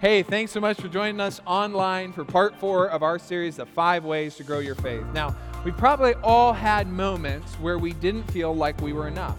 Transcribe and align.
Hey, 0.00 0.22
thanks 0.22 0.52
so 0.52 0.60
much 0.60 0.80
for 0.80 0.86
joining 0.86 1.20
us 1.20 1.40
online 1.44 2.12
for 2.12 2.24
part 2.24 2.54
four 2.54 2.88
of 2.88 3.02
our 3.02 3.18
series, 3.18 3.56
The 3.56 3.66
Five 3.66 4.04
Ways 4.04 4.36
to 4.36 4.44
Grow 4.44 4.60
Your 4.60 4.76
Faith. 4.76 5.02
Now, 5.12 5.34
we 5.64 5.72
probably 5.72 6.14
all 6.22 6.52
had 6.52 6.86
moments 6.86 7.54
where 7.54 7.78
we 7.78 7.94
didn't 7.94 8.22
feel 8.30 8.54
like 8.54 8.80
we 8.80 8.92
were 8.92 9.08
enough. 9.08 9.36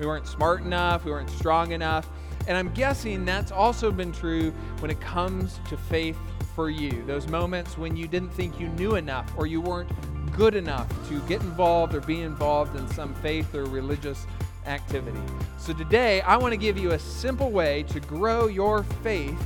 We 0.00 0.06
weren't 0.06 0.26
smart 0.26 0.62
enough, 0.62 1.04
we 1.04 1.12
weren't 1.12 1.30
strong 1.30 1.70
enough. 1.70 2.08
And 2.48 2.58
I'm 2.58 2.74
guessing 2.74 3.24
that's 3.24 3.52
also 3.52 3.92
been 3.92 4.10
true 4.10 4.50
when 4.80 4.90
it 4.90 5.00
comes 5.00 5.60
to 5.68 5.76
faith 5.76 6.18
for 6.56 6.70
you. 6.70 7.04
Those 7.06 7.28
moments 7.28 7.78
when 7.78 7.96
you 7.96 8.08
didn't 8.08 8.30
think 8.30 8.58
you 8.58 8.66
knew 8.70 8.96
enough 8.96 9.32
or 9.36 9.46
you 9.46 9.60
weren't 9.60 9.92
good 10.32 10.56
enough 10.56 10.88
to 11.08 11.20
get 11.28 11.40
involved 11.42 11.94
or 11.94 12.00
be 12.00 12.22
involved 12.22 12.74
in 12.74 12.88
some 12.88 13.14
faith 13.22 13.54
or 13.54 13.64
religious 13.66 14.26
activity. 14.66 15.20
So 15.56 15.72
today, 15.72 16.20
I 16.22 16.36
want 16.36 16.52
to 16.52 16.58
give 16.58 16.76
you 16.76 16.90
a 16.90 16.98
simple 16.98 17.52
way 17.52 17.84
to 17.84 18.00
grow 18.00 18.48
your 18.48 18.82
faith 19.04 19.40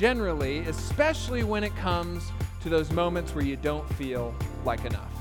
generally, 0.00 0.60
especially 0.60 1.44
when 1.44 1.62
it 1.62 1.76
comes 1.76 2.32
to 2.62 2.70
those 2.70 2.90
moments 2.90 3.34
where 3.34 3.44
you 3.44 3.54
don't 3.54 3.86
feel 3.96 4.34
like 4.64 4.82
enough. 4.86 5.12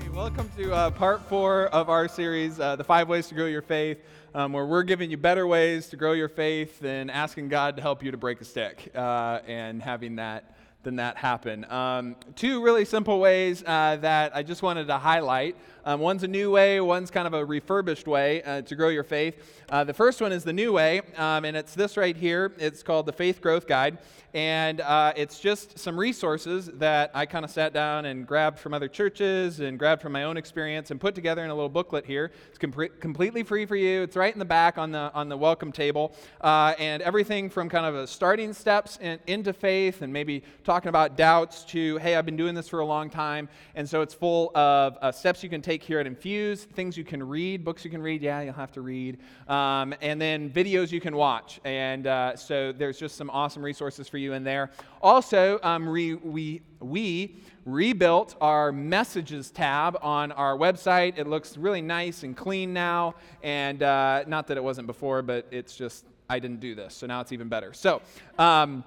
Hey, 0.00 0.08
welcome 0.10 0.48
to 0.56 0.72
uh, 0.72 0.90
part 0.92 1.20
four 1.28 1.66
of 1.70 1.88
our 1.88 2.06
series, 2.06 2.60
uh, 2.60 2.76
The 2.76 2.84
Five 2.84 3.08
Ways 3.08 3.26
to 3.26 3.34
Grow 3.34 3.46
Your 3.46 3.60
Faith, 3.60 3.98
um, 4.36 4.52
where 4.52 4.66
we're 4.66 4.84
giving 4.84 5.10
you 5.10 5.16
better 5.16 5.48
ways 5.48 5.88
to 5.88 5.96
grow 5.96 6.12
your 6.12 6.28
faith 6.28 6.78
than 6.78 7.10
asking 7.10 7.48
God 7.48 7.74
to 7.74 7.82
help 7.82 8.04
you 8.04 8.12
to 8.12 8.16
break 8.16 8.40
a 8.40 8.44
stick 8.44 8.88
uh, 8.94 9.40
and 9.48 9.82
having 9.82 10.14
that 10.14 10.54
than 10.82 10.96
that 10.96 11.16
happen. 11.16 11.64
Um, 11.70 12.16
two 12.36 12.62
really 12.62 12.84
simple 12.84 13.18
ways 13.18 13.62
uh, 13.66 13.96
that 14.00 14.34
I 14.34 14.42
just 14.42 14.62
wanted 14.62 14.86
to 14.86 14.98
highlight. 14.98 15.56
Um, 15.84 16.00
one's 16.00 16.22
a 16.22 16.28
new 16.28 16.50
way, 16.50 16.80
one's 16.80 17.10
kind 17.10 17.26
of 17.26 17.34
a 17.34 17.44
refurbished 17.44 18.06
way 18.06 18.42
uh, 18.42 18.62
to 18.62 18.74
grow 18.76 18.88
your 18.88 19.04
faith. 19.04 19.64
Uh, 19.70 19.84
the 19.84 19.94
first 19.94 20.20
one 20.20 20.32
is 20.32 20.44
the 20.44 20.52
new 20.52 20.72
way, 20.72 21.00
um, 21.16 21.44
and 21.44 21.56
it's 21.56 21.74
this 21.74 21.96
right 21.96 22.16
here. 22.16 22.52
It's 22.58 22.82
called 22.82 23.06
the 23.06 23.12
Faith 23.12 23.40
Growth 23.40 23.66
Guide. 23.66 23.98
And 24.34 24.82
uh, 24.82 25.14
it's 25.16 25.40
just 25.40 25.78
some 25.78 25.98
resources 25.98 26.66
that 26.74 27.10
I 27.14 27.24
kind 27.24 27.46
of 27.46 27.50
sat 27.50 27.72
down 27.72 28.04
and 28.04 28.26
grabbed 28.26 28.58
from 28.58 28.74
other 28.74 28.88
churches 28.88 29.60
and 29.60 29.78
grabbed 29.78 30.02
from 30.02 30.12
my 30.12 30.24
own 30.24 30.36
experience 30.36 30.90
and 30.90 31.00
put 31.00 31.14
together 31.14 31.42
in 31.44 31.50
a 31.50 31.54
little 31.54 31.70
booklet 31.70 32.04
here. 32.04 32.30
It's 32.50 32.58
com- 32.58 32.90
completely 33.00 33.42
free 33.42 33.64
for 33.64 33.76
you. 33.76 34.02
It's 34.02 34.16
right 34.16 34.32
in 34.32 34.38
the 34.38 34.44
back 34.44 34.76
on 34.76 34.92
the, 34.92 35.10
on 35.14 35.30
the 35.30 35.36
welcome 35.36 35.72
table. 35.72 36.14
Uh, 36.42 36.74
and 36.78 37.02
everything 37.02 37.48
from 37.48 37.70
kind 37.70 37.86
of 37.86 37.94
a 37.94 38.06
starting 38.06 38.52
steps 38.52 38.98
in, 39.00 39.18
into 39.26 39.54
faith 39.54 40.02
and 40.02 40.12
maybe 40.12 40.44
talking 40.68 40.90
about 40.90 41.16
doubts 41.16 41.64
to, 41.64 41.96
hey, 41.96 42.14
I've 42.14 42.26
been 42.26 42.36
doing 42.36 42.54
this 42.54 42.68
for 42.68 42.80
a 42.80 42.84
long 42.84 43.08
time. 43.08 43.48
And 43.74 43.88
so 43.88 44.02
it's 44.02 44.12
full 44.12 44.54
of 44.54 44.98
uh, 45.00 45.10
steps 45.10 45.42
you 45.42 45.48
can 45.48 45.62
take 45.62 45.82
here 45.82 45.98
at 45.98 46.06
Infuse, 46.06 46.64
things 46.64 46.94
you 46.94 47.04
can 47.04 47.26
read, 47.26 47.64
books 47.64 47.86
you 47.86 47.90
can 47.90 48.02
read. 48.02 48.20
Yeah, 48.20 48.42
you'll 48.42 48.52
have 48.52 48.72
to 48.72 48.82
read. 48.82 49.16
Um, 49.48 49.94
and 50.02 50.20
then 50.20 50.50
videos 50.50 50.92
you 50.92 51.00
can 51.00 51.16
watch. 51.16 51.58
And 51.64 52.06
uh, 52.06 52.36
so 52.36 52.72
there's 52.72 52.98
just 52.98 53.16
some 53.16 53.30
awesome 53.30 53.62
resources 53.62 54.08
for 54.08 54.18
you 54.18 54.34
in 54.34 54.44
there. 54.44 54.70
Also, 55.00 55.58
um, 55.62 55.86
we, 55.86 56.16
we, 56.16 56.60
we 56.80 57.36
rebuilt 57.64 58.34
our 58.42 58.70
messages 58.70 59.50
tab 59.50 59.96
on 60.02 60.32
our 60.32 60.54
website. 60.54 61.16
It 61.16 61.26
looks 61.26 61.56
really 61.56 61.80
nice 61.80 62.24
and 62.24 62.36
clean 62.36 62.74
now. 62.74 63.14
And 63.42 63.82
uh, 63.82 64.24
not 64.26 64.46
that 64.48 64.58
it 64.58 64.62
wasn't 64.62 64.86
before, 64.86 65.22
but 65.22 65.46
it's 65.50 65.74
just, 65.74 66.04
I 66.28 66.38
didn't 66.38 66.60
do 66.60 66.74
this. 66.74 66.94
So 66.94 67.06
now 67.06 67.22
it's 67.22 67.32
even 67.32 67.48
better. 67.48 67.72
So, 67.72 68.02
um, 68.38 68.84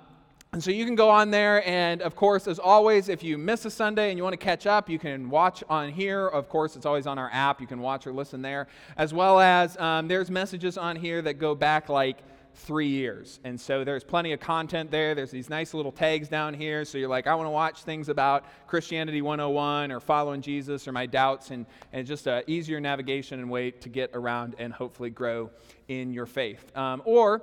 and 0.53 0.61
so 0.61 0.69
you 0.69 0.83
can 0.83 0.95
go 0.95 1.09
on 1.09 1.31
there, 1.31 1.65
and 1.65 2.01
of 2.01 2.13
course, 2.13 2.45
as 2.45 2.59
always, 2.59 3.07
if 3.07 3.23
you 3.23 3.37
miss 3.37 3.63
a 3.63 3.71
Sunday 3.71 4.09
and 4.09 4.17
you 4.17 4.23
want 4.23 4.33
to 4.33 4.37
catch 4.37 4.67
up, 4.67 4.89
you 4.89 4.99
can 4.99 5.29
watch 5.29 5.63
on 5.69 5.89
here. 5.89 6.27
Of 6.27 6.49
course, 6.49 6.75
it's 6.75 6.85
always 6.85 7.07
on 7.07 7.17
our 7.17 7.29
app. 7.31 7.61
You 7.61 7.67
can 7.67 7.79
watch 7.79 8.05
or 8.05 8.11
listen 8.11 8.41
there, 8.41 8.67
as 8.97 9.13
well 9.13 9.39
as 9.39 9.77
um, 9.77 10.09
there's 10.09 10.29
messages 10.29 10.77
on 10.77 10.97
here 10.97 11.21
that 11.21 11.35
go 11.35 11.55
back 11.55 11.87
like 11.87 12.17
three 12.53 12.89
years. 12.89 13.39
And 13.45 13.57
so 13.57 13.85
there's 13.85 14.03
plenty 14.03 14.33
of 14.33 14.41
content 14.41 14.91
there. 14.91 15.15
There's 15.15 15.31
these 15.31 15.49
nice 15.49 15.73
little 15.73 15.91
tags 15.91 16.27
down 16.27 16.53
here. 16.53 16.83
So 16.83 16.97
you're 16.97 17.07
like, 17.07 17.27
I 17.27 17.35
want 17.35 17.47
to 17.47 17.51
watch 17.51 17.83
things 17.83 18.09
about 18.09 18.43
Christianity 18.67 19.21
101 19.21 19.89
or 19.89 20.01
following 20.01 20.41
Jesus 20.41 20.85
or 20.85 20.91
my 20.91 21.05
doubts, 21.05 21.51
and, 21.51 21.65
and 21.93 22.05
just 22.05 22.27
an 22.27 22.43
easier 22.47 22.81
navigation 22.81 23.39
and 23.39 23.49
way 23.49 23.71
to 23.71 23.87
get 23.87 24.11
around 24.13 24.55
and 24.59 24.73
hopefully 24.73 25.11
grow 25.11 25.49
in 25.87 26.11
your 26.11 26.25
faith. 26.25 26.75
Um, 26.75 27.01
or 27.05 27.41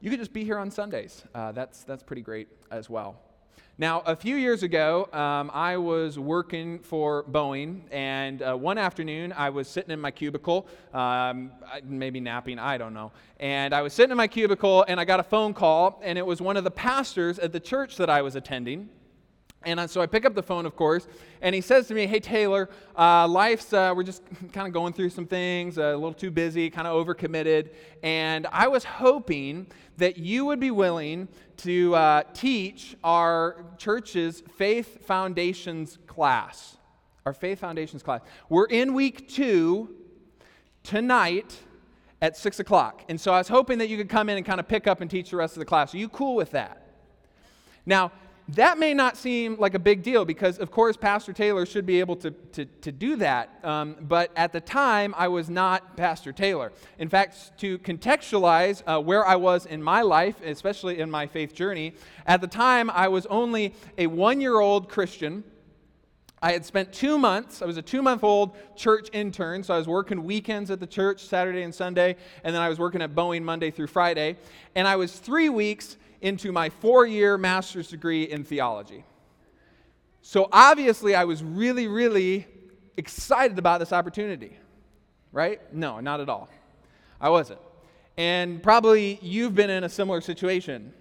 you 0.00 0.10
could 0.10 0.18
just 0.18 0.32
be 0.32 0.44
here 0.44 0.58
on 0.58 0.70
Sundays. 0.70 1.24
Uh, 1.34 1.52
that's, 1.52 1.84
that's 1.84 2.02
pretty 2.02 2.22
great 2.22 2.48
as 2.70 2.88
well. 2.88 3.20
Now, 3.80 4.00
a 4.06 4.16
few 4.16 4.34
years 4.34 4.64
ago, 4.64 5.08
um, 5.12 5.52
I 5.54 5.76
was 5.76 6.18
working 6.18 6.80
for 6.80 7.22
Boeing, 7.22 7.82
and 7.92 8.42
uh, 8.42 8.56
one 8.56 8.76
afternoon 8.76 9.32
I 9.32 9.50
was 9.50 9.68
sitting 9.68 9.92
in 9.92 10.00
my 10.00 10.10
cubicle, 10.10 10.66
um, 10.92 11.52
maybe 11.84 12.18
napping, 12.18 12.58
I 12.58 12.76
don't 12.76 12.92
know. 12.92 13.12
And 13.38 13.72
I 13.72 13.82
was 13.82 13.92
sitting 13.92 14.10
in 14.10 14.16
my 14.16 14.26
cubicle, 14.26 14.84
and 14.88 14.98
I 14.98 15.04
got 15.04 15.20
a 15.20 15.22
phone 15.22 15.54
call, 15.54 16.00
and 16.02 16.18
it 16.18 16.26
was 16.26 16.40
one 16.40 16.56
of 16.56 16.64
the 16.64 16.72
pastors 16.72 17.38
at 17.38 17.52
the 17.52 17.60
church 17.60 17.96
that 17.98 18.10
I 18.10 18.20
was 18.20 18.34
attending. 18.34 18.88
And 19.64 19.90
so 19.90 20.00
I 20.00 20.06
pick 20.06 20.24
up 20.24 20.34
the 20.34 20.42
phone, 20.42 20.66
of 20.66 20.76
course, 20.76 21.08
and 21.42 21.52
he 21.54 21.60
says 21.60 21.88
to 21.88 21.94
me, 21.94 22.06
Hey, 22.06 22.20
Taylor, 22.20 22.70
uh, 22.96 23.26
life's, 23.26 23.72
uh, 23.72 23.92
we're 23.94 24.04
just 24.04 24.22
kind 24.52 24.68
of 24.68 24.72
going 24.72 24.92
through 24.92 25.10
some 25.10 25.26
things, 25.26 25.78
uh, 25.78 25.82
a 25.82 25.94
little 25.94 26.12
too 26.12 26.30
busy, 26.30 26.70
kind 26.70 26.86
of 26.86 27.04
overcommitted. 27.04 27.70
And 28.02 28.46
I 28.52 28.68
was 28.68 28.84
hoping 28.84 29.66
that 29.96 30.16
you 30.16 30.44
would 30.44 30.60
be 30.60 30.70
willing 30.70 31.26
to 31.58 31.94
uh, 31.96 32.22
teach 32.34 32.96
our 33.02 33.64
church's 33.78 34.44
Faith 34.56 35.04
Foundations 35.04 35.98
class. 36.06 36.76
Our 37.26 37.32
Faith 37.32 37.58
Foundations 37.58 38.02
class. 38.02 38.20
We're 38.48 38.66
in 38.66 38.94
week 38.94 39.28
two 39.28 39.94
tonight 40.84 41.58
at 42.22 42.36
6 42.36 42.60
o'clock. 42.60 43.04
And 43.08 43.20
so 43.20 43.32
I 43.32 43.38
was 43.38 43.48
hoping 43.48 43.78
that 43.78 43.88
you 43.88 43.96
could 43.96 44.08
come 44.08 44.28
in 44.28 44.36
and 44.36 44.46
kind 44.46 44.60
of 44.60 44.68
pick 44.68 44.86
up 44.86 45.00
and 45.00 45.10
teach 45.10 45.30
the 45.30 45.36
rest 45.36 45.56
of 45.56 45.58
the 45.58 45.66
class. 45.66 45.94
Are 45.94 45.98
you 45.98 46.08
cool 46.08 46.36
with 46.36 46.52
that? 46.52 46.86
Now, 47.84 48.12
that 48.48 48.78
may 48.78 48.94
not 48.94 49.18
seem 49.18 49.56
like 49.58 49.74
a 49.74 49.78
big 49.78 50.02
deal 50.02 50.24
because, 50.24 50.58
of 50.58 50.70
course, 50.70 50.96
Pastor 50.96 51.34
Taylor 51.34 51.66
should 51.66 51.84
be 51.84 52.00
able 52.00 52.16
to, 52.16 52.30
to, 52.30 52.64
to 52.64 52.90
do 52.90 53.16
that. 53.16 53.58
Um, 53.62 53.96
but 54.00 54.30
at 54.36 54.52
the 54.52 54.60
time, 54.60 55.14
I 55.18 55.28
was 55.28 55.50
not 55.50 55.98
Pastor 55.98 56.32
Taylor. 56.32 56.72
In 56.98 57.10
fact, 57.10 57.58
to 57.58 57.78
contextualize 57.80 58.82
uh, 58.86 59.02
where 59.02 59.26
I 59.26 59.36
was 59.36 59.66
in 59.66 59.82
my 59.82 60.00
life, 60.00 60.36
especially 60.42 60.98
in 60.98 61.10
my 61.10 61.26
faith 61.26 61.54
journey, 61.54 61.92
at 62.26 62.40
the 62.40 62.46
time, 62.46 62.88
I 62.90 63.08
was 63.08 63.26
only 63.26 63.74
a 63.98 64.06
one 64.06 64.40
year 64.40 64.60
old 64.60 64.88
Christian. 64.88 65.44
I 66.40 66.52
had 66.52 66.64
spent 66.64 66.92
two 66.92 67.18
months, 67.18 67.60
I 67.60 67.66
was 67.66 67.76
a 67.76 67.82
two 67.82 68.00
month 68.00 68.24
old 68.24 68.56
church 68.76 69.08
intern, 69.12 69.62
so 69.62 69.74
I 69.74 69.78
was 69.78 69.88
working 69.88 70.24
weekends 70.24 70.70
at 70.70 70.80
the 70.80 70.86
church, 70.86 71.26
Saturday 71.26 71.62
and 71.62 71.74
Sunday, 71.74 72.16
and 72.44 72.54
then 72.54 72.62
I 72.62 72.68
was 72.70 72.78
working 72.78 73.02
at 73.02 73.14
Boeing 73.14 73.42
Monday 73.42 73.70
through 73.70 73.88
Friday. 73.88 74.36
And 74.74 74.88
I 74.88 74.96
was 74.96 75.18
three 75.18 75.48
weeks 75.50 75.96
into 76.20 76.52
my 76.52 76.70
four 76.70 77.06
year 77.06 77.38
master's 77.38 77.88
degree 77.88 78.24
in 78.24 78.44
theology. 78.44 79.04
So 80.22 80.48
obviously, 80.52 81.14
I 81.14 81.24
was 81.24 81.42
really, 81.42 81.86
really 81.86 82.46
excited 82.96 83.58
about 83.58 83.80
this 83.80 83.92
opportunity, 83.92 84.58
right? 85.32 85.60
No, 85.72 86.00
not 86.00 86.20
at 86.20 86.28
all. 86.28 86.48
I 87.20 87.30
wasn't. 87.30 87.60
And 88.16 88.62
probably 88.62 89.18
you've 89.22 89.54
been 89.54 89.70
in 89.70 89.84
a 89.84 89.88
similar 89.88 90.20
situation 90.20 90.92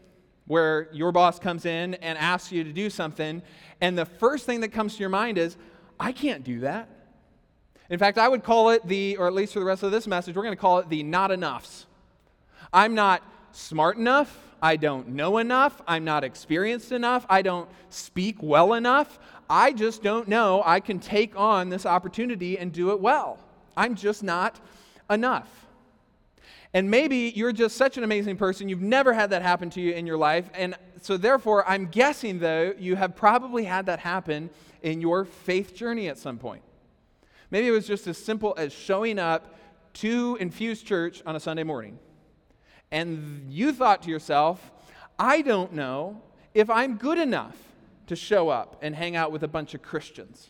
where 0.46 0.88
your 0.94 1.12
boss 1.12 1.40
comes 1.40 1.66
in 1.66 1.96
and 1.96 2.18
asks 2.18 2.52
you 2.52 2.64
to 2.64 2.72
do 2.72 2.90
something, 2.90 3.42
and 3.82 3.98
the 3.98 4.06
first 4.06 4.46
thing 4.46 4.62
that 4.62 4.70
comes 4.70 4.94
to 4.94 5.00
your 5.00 5.10
mind 5.10 5.38
is, 5.38 5.58
I 6.00 6.12
can't 6.12 6.44
do 6.44 6.62
that. 6.62 6.88
In 7.90 8.00
fact, 8.00 8.18
I 8.18 8.28
would 8.28 8.44
call 8.44 8.70
it 8.70 8.86
the, 8.88 9.18
or 9.18 9.28
at 9.28 9.34
least 9.34 9.54
for 9.54 9.60
the 9.60 9.66
rest 9.66 9.84
of 9.84 9.92
this 9.92 10.08
message, 10.08 10.36
we're 10.36 10.44
going 10.44 10.56
to 10.56 10.62
call 10.62 10.80
it 10.80 10.90
the 10.90 11.04
not 11.04 11.32
enoughs. 11.32 11.86
I'm 12.72 12.96
not 12.96 13.24
smart 13.52 13.98
enough. 13.98 14.47
I 14.62 14.76
don't 14.76 15.10
know 15.10 15.38
enough. 15.38 15.82
I'm 15.88 16.04
not 16.04 16.24
experienced 16.24 16.92
enough. 16.92 17.26
I 17.30 17.42
don't 17.42 17.70
speak 17.90 18.38
well 18.42 18.74
enough. 18.74 19.20
I 19.50 19.72
just 19.72 20.04
don't 20.04 20.28
know 20.28 20.64
I 20.66 20.80
can 20.80 21.00
take 21.00 21.38
on 21.38 21.70
this 21.70 21.86
opportunity 21.86 22.58
and 22.58 22.72
do 22.72 22.92
it 22.92 23.00
well. 23.00 23.40
I'm 23.76 23.96
just 23.96 24.24
not 24.24 24.60
enough. 25.10 25.50
And 26.74 26.92
maybe 26.92 27.32
you're 27.36 27.54
just 27.54 27.78
such 27.78 27.98
an 27.98 28.04
amazing 28.04 28.38
person, 28.38 28.68
you've 28.68 28.82
never 28.82 29.14
had 29.14 29.30
that 29.30 29.42
happen 29.42 29.70
to 29.72 29.82
you 29.82 29.94
in 29.94 30.06
your 30.06 30.18
life. 30.18 30.50
And 30.54 30.76
so, 31.02 31.16
therefore, 31.16 31.68
I'm 31.68 31.86
guessing, 31.86 32.40
though, 32.40 32.74
you 32.78 32.96
have 32.96 33.16
probably 33.16 33.64
had 33.64 33.86
that 33.86 34.00
happen 34.00 34.50
in 34.82 35.00
your 35.00 35.26
faith 35.26 35.76
journey 35.76 36.10
at 36.10 36.18
some 36.18 36.38
point. 36.38 36.64
Maybe 37.52 37.68
it 37.68 37.72
was 37.72 37.88
just 37.88 38.06
as 38.08 38.18
simple 38.18 38.54
as 38.58 38.74
showing 38.74 39.18
up 39.18 39.56
to 39.94 40.38
Infuse 40.42 40.82
Church 40.84 41.24
on 41.26 41.36
a 41.36 41.40
Sunday 41.40 41.64
morning 41.64 41.98
and 42.92 43.48
you 43.50 43.74
thought 43.74 44.04
to 44.04 44.10
yourself, 44.10 44.72
I 45.20 45.42
don't 45.42 45.74
know 45.74 46.22
if 46.54 46.70
I'm 46.70 46.98
good 46.98 47.18
enough 47.18 47.58
to 48.08 48.16
show 48.16 48.50
up 48.50 48.78
and 48.82 48.96
hang 48.96 49.16
out 49.16 49.32
with 49.32 49.44
a 49.44 49.48
bunch 49.48 49.74
of 49.74 49.82
Christians. 49.82 50.50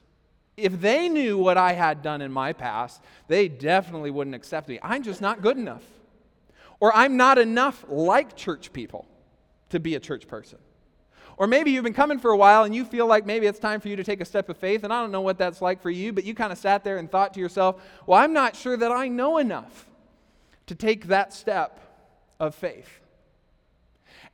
If 0.56 0.80
they 0.81 1.10
knew 1.10 1.38
what 1.38 1.57
I 1.57 1.74
had 1.74 2.01
done 2.01 2.22
in 2.22 2.31
my 2.31 2.54
past, 2.54 3.01
they 3.28 3.48
definitely 3.48 4.12
wouldn't 4.12 4.36
accept 4.36 4.68
me. 4.68 4.80
I'm 4.81 5.04
just 5.04 5.22
not 5.22 5.42
good 5.42 5.57
enough. 5.57 5.84
Or 6.80 6.95
I'm 6.95 7.18
not 7.18 7.38
enough 7.38 7.86
like 7.88 8.36
church 8.36 8.74
people 8.74 9.07
to 9.69 9.80
be 9.80 9.95
a 9.95 10.00
church 10.00 10.28
person. 10.28 10.60
Or 11.38 11.45
maybe 11.45 11.72
you've 11.72 11.83
been 11.83 11.94
coming 11.94 12.18
for 12.18 12.31
a 12.31 12.38
while 12.38 12.63
and 12.63 12.74
you 12.74 12.86
feel 12.86 13.06
like 13.06 13.25
maybe 13.25 13.45
it's 13.45 13.60
time 13.60 13.80
for 13.80 13.90
you 13.90 13.95
to 13.95 14.04
take 14.04 14.22
a 14.22 14.25
step 14.25 14.50
of 14.50 14.57
faith, 14.57 14.83
and 14.83 14.92
I 14.92 15.01
don't 15.01 15.12
know 15.12 15.22
what 15.22 15.38
that's 15.38 15.62
like 15.62 15.81
for 15.81 15.92
you, 15.92 16.12
but 16.12 16.24
you 16.24 16.33
kind 16.33 16.51
of 16.51 16.57
sat 16.57 16.83
there 16.83 16.98
and 16.98 17.12
thought 17.12 17.33
to 17.36 17.40
yourself, 17.40 17.81
well, 18.07 18.19
I'm 18.19 18.33
not 18.33 18.56
sure 18.56 18.75
that 18.78 18.92
I 18.92 19.07
know 19.07 19.38
enough 19.38 19.88
to 20.66 20.75
take 20.75 21.07
that 21.07 21.33
step 21.33 21.80
of 22.39 22.56
faith. 22.56 23.00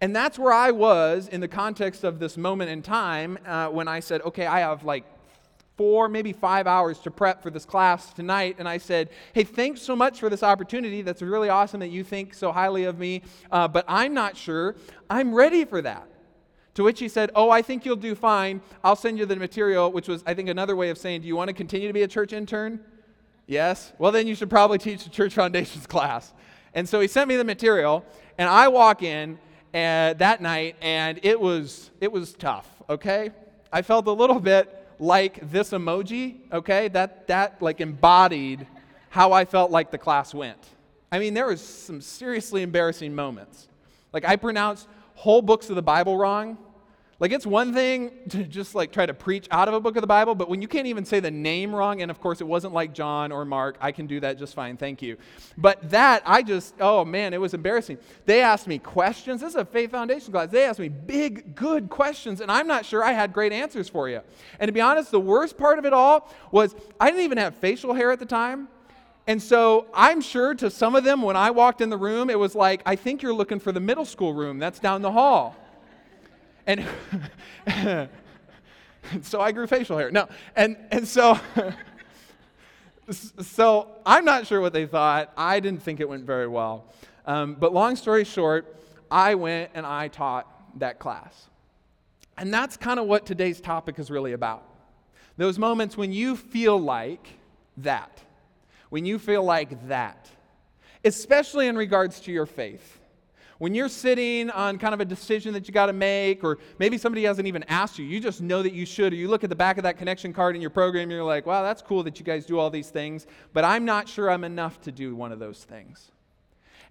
And 0.01 0.15
that's 0.15 0.37
where 0.37 0.53
I 0.53 0.71
was 0.71 1.27
in 1.27 1.41
the 1.41 1.47
context 1.47 2.03
of 2.03 2.19
this 2.19 2.37
moment 2.37 2.69
in 2.69 2.81
time 2.81 3.37
uh, 3.45 3.67
when 3.69 3.87
I 3.87 3.99
said, 3.99 4.21
okay, 4.21 4.45
I 4.45 4.59
have 4.59 4.83
like 4.83 5.05
four, 5.77 6.07
maybe 6.07 6.33
five 6.33 6.67
hours 6.67 6.99
to 6.99 7.11
prep 7.11 7.41
for 7.41 7.49
this 7.49 7.65
class 7.65 8.13
tonight. 8.13 8.57
And 8.59 8.67
I 8.67 8.77
said, 8.77 9.09
Hey, 9.33 9.43
thanks 9.43 9.81
so 9.81 9.95
much 9.95 10.19
for 10.19 10.29
this 10.29 10.43
opportunity. 10.43 11.01
That's 11.01 11.21
really 11.21 11.49
awesome 11.49 11.79
that 11.79 11.89
you 11.89 12.03
think 12.03 12.33
so 12.33 12.51
highly 12.51 12.83
of 12.83 12.99
me, 12.99 13.21
uh, 13.51 13.67
but 13.67 13.85
I'm 13.87 14.13
not 14.13 14.37
sure 14.37 14.75
I'm 15.09 15.33
ready 15.33 15.65
for 15.65 15.81
that. 15.81 16.07
To 16.75 16.83
which 16.83 16.99
he 16.99 17.07
said, 17.07 17.31
Oh, 17.35 17.49
I 17.49 17.61
think 17.61 17.85
you'll 17.85 17.95
do 17.95 18.15
fine. 18.15 18.61
I'll 18.83 18.95
send 18.95 19.17
you 19.17 19.25
the 19.25 19.35
material, 19.35 19.91
which 19.91 20.07
was, 20.07 20.23
I 20.25 20.33
think, 20.33 20.49
another 20.49 20.75
way 20.75 20.89
of 20.89 20.97
saying, 20.97 21.21
Do 21.21 21.27
you 21.27 21.35
want 21.35 21.49
to 21.49 21.53
continue 21.53 21.87
to 21.87 21.93
be 21.93 22.03
a 22.03 22.07
church 22.07 22.33
intern? 22.33 22.79
Yes? 23.47 23.93
Well, 23.97 24.11
then 24.11 24.27
you 24.27 24.35
should 24.35 24.49
probably 24.49 24.77
teach 24.77 25.03
the 25.03 25.09
church 25.09 25.33
foundations 25.33 25.87
class. 25.87 26.33
And 26.73 26.87
so 26.87 26.99
he 26.99 27.07
sent 27.07 27.27
me 27.27 27.35
the 27.35 27.43
material, 27.43 28.05
and 28.37 28.49
I 28.49 28.67
walk 28.67 29.03
in 29.03 29.37
uh, 29.73 30.13
that 30.13 30.41
night, 30.41 30.75
and 30.81 31.19
it 31.23 31.39
was, 31.39 31.91
it 32.01 32.11
was 32.11 32.33
tough, 32.33 32.67
okay? 32.89 33.31
I 33.71 33.81
felt 33.81 34.07
a 34.07 34.11
little 34.11 34.39
bit 34.39 34.79
like 34.99 35.51
this 35.51 35.71
emoji, 35.71 36.37
okay? 36.51 36.87
That, 36.89 37.27
that 37.27 37.61
like 37.61 37.81
embodied 37.81 38.65
how 39.09 39.31
I 39.31 39.45
felt 39.45 39.71
like 39.71 39.91
the 39.91 39.97
class 39.97 40.33
went. 40.33 40.57
I 41.11 41.19
mean, 41.19 41.33
there 41.33 41.45
was 41.45 41.61
some 41.61 42.01
seriously 42.01 42.63
embarrassing 42.63 43.13
moments. 43.13 43.67
Like 44.11 44.25
I 44.25 44.35
pronounced 44.35 44.87
whole 45.15 45.41
books 45.41 45.69
of 45.69 45.75
the 45.75 45.81
Bible 45.83 46.17
wrong. 46.17 46.57
Like 47.19 47.31
it's 47.31 47.45
one 47.45 47.73
thing 47.73 48.11
to 48.29 48.43
just 48.43 48.75
like 48.75 48.91
try 48.91 49.05
to 49.05 49.13
preach 49.13 49.47
out 49.51 49.67
of 49.67 49.73
a 49.73 49.79
book 49.79 49.95
of 49.95 50.01
the 50.01 50.07
Bible, 50.07 50.35
but 50.35 50.49
when 50.49 50.61
you 50.61 50.67
can't 50.67 50.87
even 50.87 51.05
say 51.05 51.19
the 51.19 51.31
name 51.31 51.73
wrong, 51.73 52.01
and 52.01 52.09
of 52.09 52.19
course 52.19 52.41
it 52.41 52.47
wasn't 52.47 52.73
like 52.73 52.93
John 52.93 53.31
or 53.31 53.45
Mark, 53.45 53.77
I 53.79 53.91
can 53.91 54.07
do 54.07 54.19
that 54.19 54.37
just 54.37 54.53
fine, 54.53 54.77
thank 54.77 55.01
you. 55.01 55.17
But 55.57 55.89
that 55.91 56.23
I 56.25 56.43
just, 56.43 56.73
oh 56.79 57.05
man, 57.05 57.33
it 57.33 57.41
was 57.41 57.53
embarrassing. 57.53 57.97
They 58.25 58.41
asked 58.41 58.67
me 58.67 58.79
questions. 58.79 59.41
This 59.41 59.51
is 59.51 59.55
a 59.55 59.65
faith 59.65 59.91
foundation 59.91 60.31
class. 60.31 60.49
They 60.49 60.65
asked 60.65 60.79
me 60.79 60.89
big, 60.89 61.55
good 61.55 61.89
questions, 61.89 62.41
and 62.41 62.51
I'm 62.51 62.67
not 62.67 62.85
sure 62.85 63.03
I 63.03 63.13
had 63.13 63.33
great 63.33 63.51
answers 63.51 63.89
for 63.89 64.09
you. 64.09 64.21
And 64.59 64.67
to 64.67 64.71
be 64.71 64.81
honest, 64.81 65.11
the 65.11 65.19
worst 65.19 65.57
part 65.57 65.79
of 65.79 65.85
it 65.85 65.93
all 65.93 66.29
was 66.51 66.75
I 66.99 67.09
didn't 67.09 67.23
even 67.23 67.37
have 67.37 67.55
facial 67.55 67.93
hair 67.93 68.11
at 68.11 68.19
the 68.19 68.25
time. 68.25 68.67
And 69.25 69.41
so 69.41 69.87
I'm 69.93 70.19
sure 70.19 70.53
to 70.55 70.69
some 70.69 70.95
of 70.95 71.03
them, 71.05 71.21
when 71.21 71.37
I 71.37 71.51
walked 71.51 71.79
in 71.79 71.89
the 71.89 71.97
room, 71.97 72.29
it 72.29 72.37
was 72.37 72.55
like, 72.55 72.81
I 72.85 72.97
think 72.97 73.21
you're 73.21 73.33
looking 73.33 73.59
for 73.59 73.71
the 73.71 73.79
middle 73.79 74.03
school 74.03 74.33
room. 74.33 74.59
That's 74.59 74.79
down 74.79 75.01
the 75.01 75.13
hall. 75.13 75.55
And 76.65 76.85
so 79.21 79.41
I 79.41 79.51
grew 79.51 79.67
facial 79.67 79.97
hair. 79.97 80.11
No, 80.11 80.27
and, 80.55 80.77
and 80.91 81.07
so, 81.07 81.39
so 83.09 83.87
I'm 84.05 84.25
not 84.25 84.47
sure 84.47 84.61
what 84.61 84.73
they 84.73 84.85
thought. 84.85 85.31
I 85.37 85.59
didn't 85.59 85.83
think 85.83 85.99
it 85.99 86.07
went 86.07 86.25
very 86.25 86.47
well. 86.47 86.85
Um, 87.25 87.55
but 87.55 87.73
long 87.73 87.95
story 87.95 88.23
short, 88.23 88.77
I 89.09 89.35
went 89.35 89.71
and 89.73 89.85
I 89.85 90.07
taught 90.07 90.79
that 90.79 90.99
class. 90.99 91.49
And 92.37 92.53
that's 92.53 92.77
kind 92.77 92.99
of 92.99 93.07
what 93.07 93.25
today's 93.25 93.61
topic 93.61 93.99
is 93.99 94.09
really 94.09 94.33
about. 94.33 94.63
Those 95.37 95.59
moments 95.59 95.97
when 95.97 96.11
you 96.11 96.35
feel 96.35 96.79
like 96.79 97.27
that, 97.77 98.21
when 98.89 99.05
you 99.05 99.19
feel 99.19 99.43
like 99.43 99.87
that, 99.87 100.29
especially 101.03 101.67
in 101.67 101.75
regards 101.75 102.19
to 102.21 102.31
your 102.31 102.45
faith. 102.45 102.99
When 103.63 103.73
you're 103.73 103.87
sitting 103.87 104.49
on 104.49 104.77
kind 104.77 104.93
of 104.93 104.99
a 104.99 105.05
decision 105.05 105.53
that 105.53 105.69
you 105.69 105.73
got 105.73 105.85
to 105.85 105.93
make, 105.93 106.43
or 106.43 106.57
maybe 106.79 106.97
somebody 106.97 107.23
hasn't 107.23 107.47
even 107.47 107.63
asked 107.69 107.97
you, 107.97 108.03
you 108.03 108.19
just 108.19 108.41
know 108.41 108.61
that 108.61 108.73
you 108.73 108.85
should, 108.85 109.13
or 109.13 109.15
you 109.15 109.29
look 109.29 109.45
at 109.45 109.49
the 109.49 109.55
back 109.55 109.77
of 109.77 109.83
that 109.83 109.97
connection 109.97 110.33
card 110.33 110.57
in 110.57 110.61
your 110.61 110.69
program, 110.69 111.03
and 111.03 111.11
you're 111.13 111.23
like, 111.23 111.45
wow, 111.45 111.63
that's 111.63 111.81
cool 111.81 112.03
that 112.03 112.19
you 112.19 112.25
guys 112.25 112.45
do 112.45 112.59
all 112.59 112.69
these 112.69 112.89
things, 112.89 113.25
but 113.53 113.63
I'm 113.63 113.85
not 113.85 114.09
sure 114.09 114.29
I'm 114.29 114.43
enough 114.43 114.81
to 114.81 114.91
do 114.91 115.15
one 115.15 115.31
of 115.31 115.39
those 115.39 115.63
things. 115.63 116.11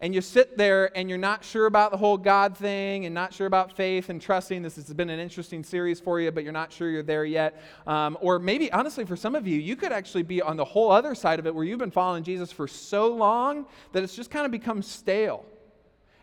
And 0.00 0.14
you 0.14 0.22
sit 0.22 0.56
there 0.56 0.96
and 0.96 1.10
you're 1.10 1.18
not 1.18 1.44
sure 1.44 1.66
about 1.66 1.90
the 1.90 1.98
whole 1.98 2.16
God 2.16 2.56
thing 2.56 3.04
and 3.04 3.14
not 3.14 3.34
sure 3.34 3.46
about 3.46 3.76
faith 3.76 4.08
and 4.08 4.18
trusting. 4.18 4.62
This 4.62 4.76
has 4.76 4.94
been 4.94 5.10
an 5.10 5.20
interesting 5.20 5.62
series 5.62 6.00
for 6.00 6.20
you, 6.20 6.30
but 6.30 6.42
you're 6.42 6.54
not 6.54 6.72
sure 6.72 6.88
you're 6.88 7.02
there 7.02 7.26
yet. 7.26 7.62
Um, 7.86 8.16
or 8.22 8.38
maybe, 8.38 8.72
honestly, 8.72 9.04
for 9.04 9.14
some 9.14 9.34
of 9.34 9.46
you, 9.46 9.60
you 9.60 9.76
could 9.76 9.92
actually 9.92 10.22
be 10.22 10.40
on 10.40 10.56
the 10.56 10.64
whole 10.64 10.90
other 10.90 11.14
side 11.14 11.38
of 11.38 11.46
it 11.46 11.54
where 11.54 11.64
you've 11.64 11.78
been 11.78 11.90
following 11.90 12.24
Jesus 12.24 12.50
for 12.50 12.66
so 12.66 13.08
long 13.14 13.66
that 13.92 14.02
it's 14.02 14.16
just 14.16 14.30
kind 14.30 14.46
of 14.46 14.50
become 14.50 14.80
stale 14.80 15.44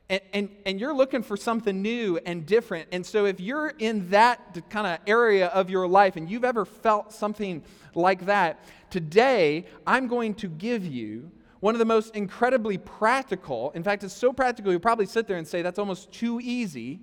and, 0.10 0.22
and, 0.34 0.50
and 0.66 0.80
you're 0.80 0.94
looking 0.94 1.22
for 1.22 1.38
something 1.38 1.82
new 1.82 2.20
and 2.26 2.46
different. 2.46 2.90
And 2.92 3.06
so, 3.06 3.26
if 3.26 3.40
you're 3.40 3.74
in 3.78 4.10
that 4.10 4.70
kind 4.70 4.88
of 4.88 5.00
area 5.08 5.48
of 5.48 5.70
your 5.70 5.88
life 5.88 6.16
and 6.16 6.30
you've 6.30 6.44
ever 6.44 6.66
felt 6.66 7.14
something 7.14 7.64
like 7.94 8.26
that, 8.26 8.64
today 8.90 9.66
I'm 9.86 10.08
going 10.08 10.34
to 10.36 10.48
give 10.48 10.86
you 10.86 11.32
one 11.60 11.76
of 11.76 11.80
the 11.80 11.86
most 11.86 12.16
incredibly 12.16 12.78
practical, 12.78 13.72
in 13.72 13.84
fact, 13.84 14.04
it's 14.04 14.14
so 14.14 14.32
practical, 14.32 14.72
you 14.72 14.80
probably 14.80 15.06
sit 15.06 15.28
there 15.28 15.38
and 15.38 15.48
say, 15.48 15.62
that's 15.62 15.80
almost 15.80 16.12
too 16.12 16.40
easy, 16.42 17.02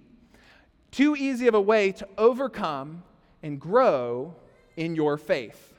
too 0.90 1.14
easy 1.14 1.46
of 1.46 1.54
a 1.54 1.60
way 1.60 1.92
to 1.92 2.08
overcome 2.16 3.02
and 3.42 3.60
grow 3.60 4.34
in 4.76 4.96
your 4.96 5.18
faith. 5.18 5.74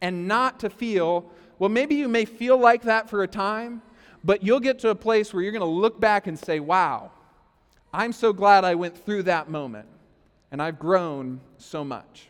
And 0.00 0.28
not 0.28 0.60
to 0.60 0.70
feel, 0.70 1.30
well, 1.58 1.68
maybe 1.68 1.96
you 1.96 2.08
may 2.08 2.24
feel 2.24 2.56
like 2.56 2.82
that 2.82 3.10
for 3.10 3.24
a 3.24 3.28
time, 3.28 3.82
but 4.24 4.42
you'll 4.42 4.60
get 4.60 4.78
to 4.80 4.88
a 4.88 4.94
place 4.94 5.32
where 5.32 5.42
you're 5.42 5.52
going 5.52 5.60
to 5.60 5.66
look 5.66 6.00
back 6.00 6.26
and 6.26 6.38
say, 6.38 6.60
wow, 6.60 7.10
I'm 7.92 8.12
so 8.12 8.32
glad 8.32 8.64
I 8.64 8.74
went 8.74 9.04
through 9.04 9.24
that 9.24 9.50
moment, 9.50 9.88
and 10.50 10.62
I've 10.62 10.78
grown 10.78 11.40
so 11.58 11.84
much. 11.84 12.29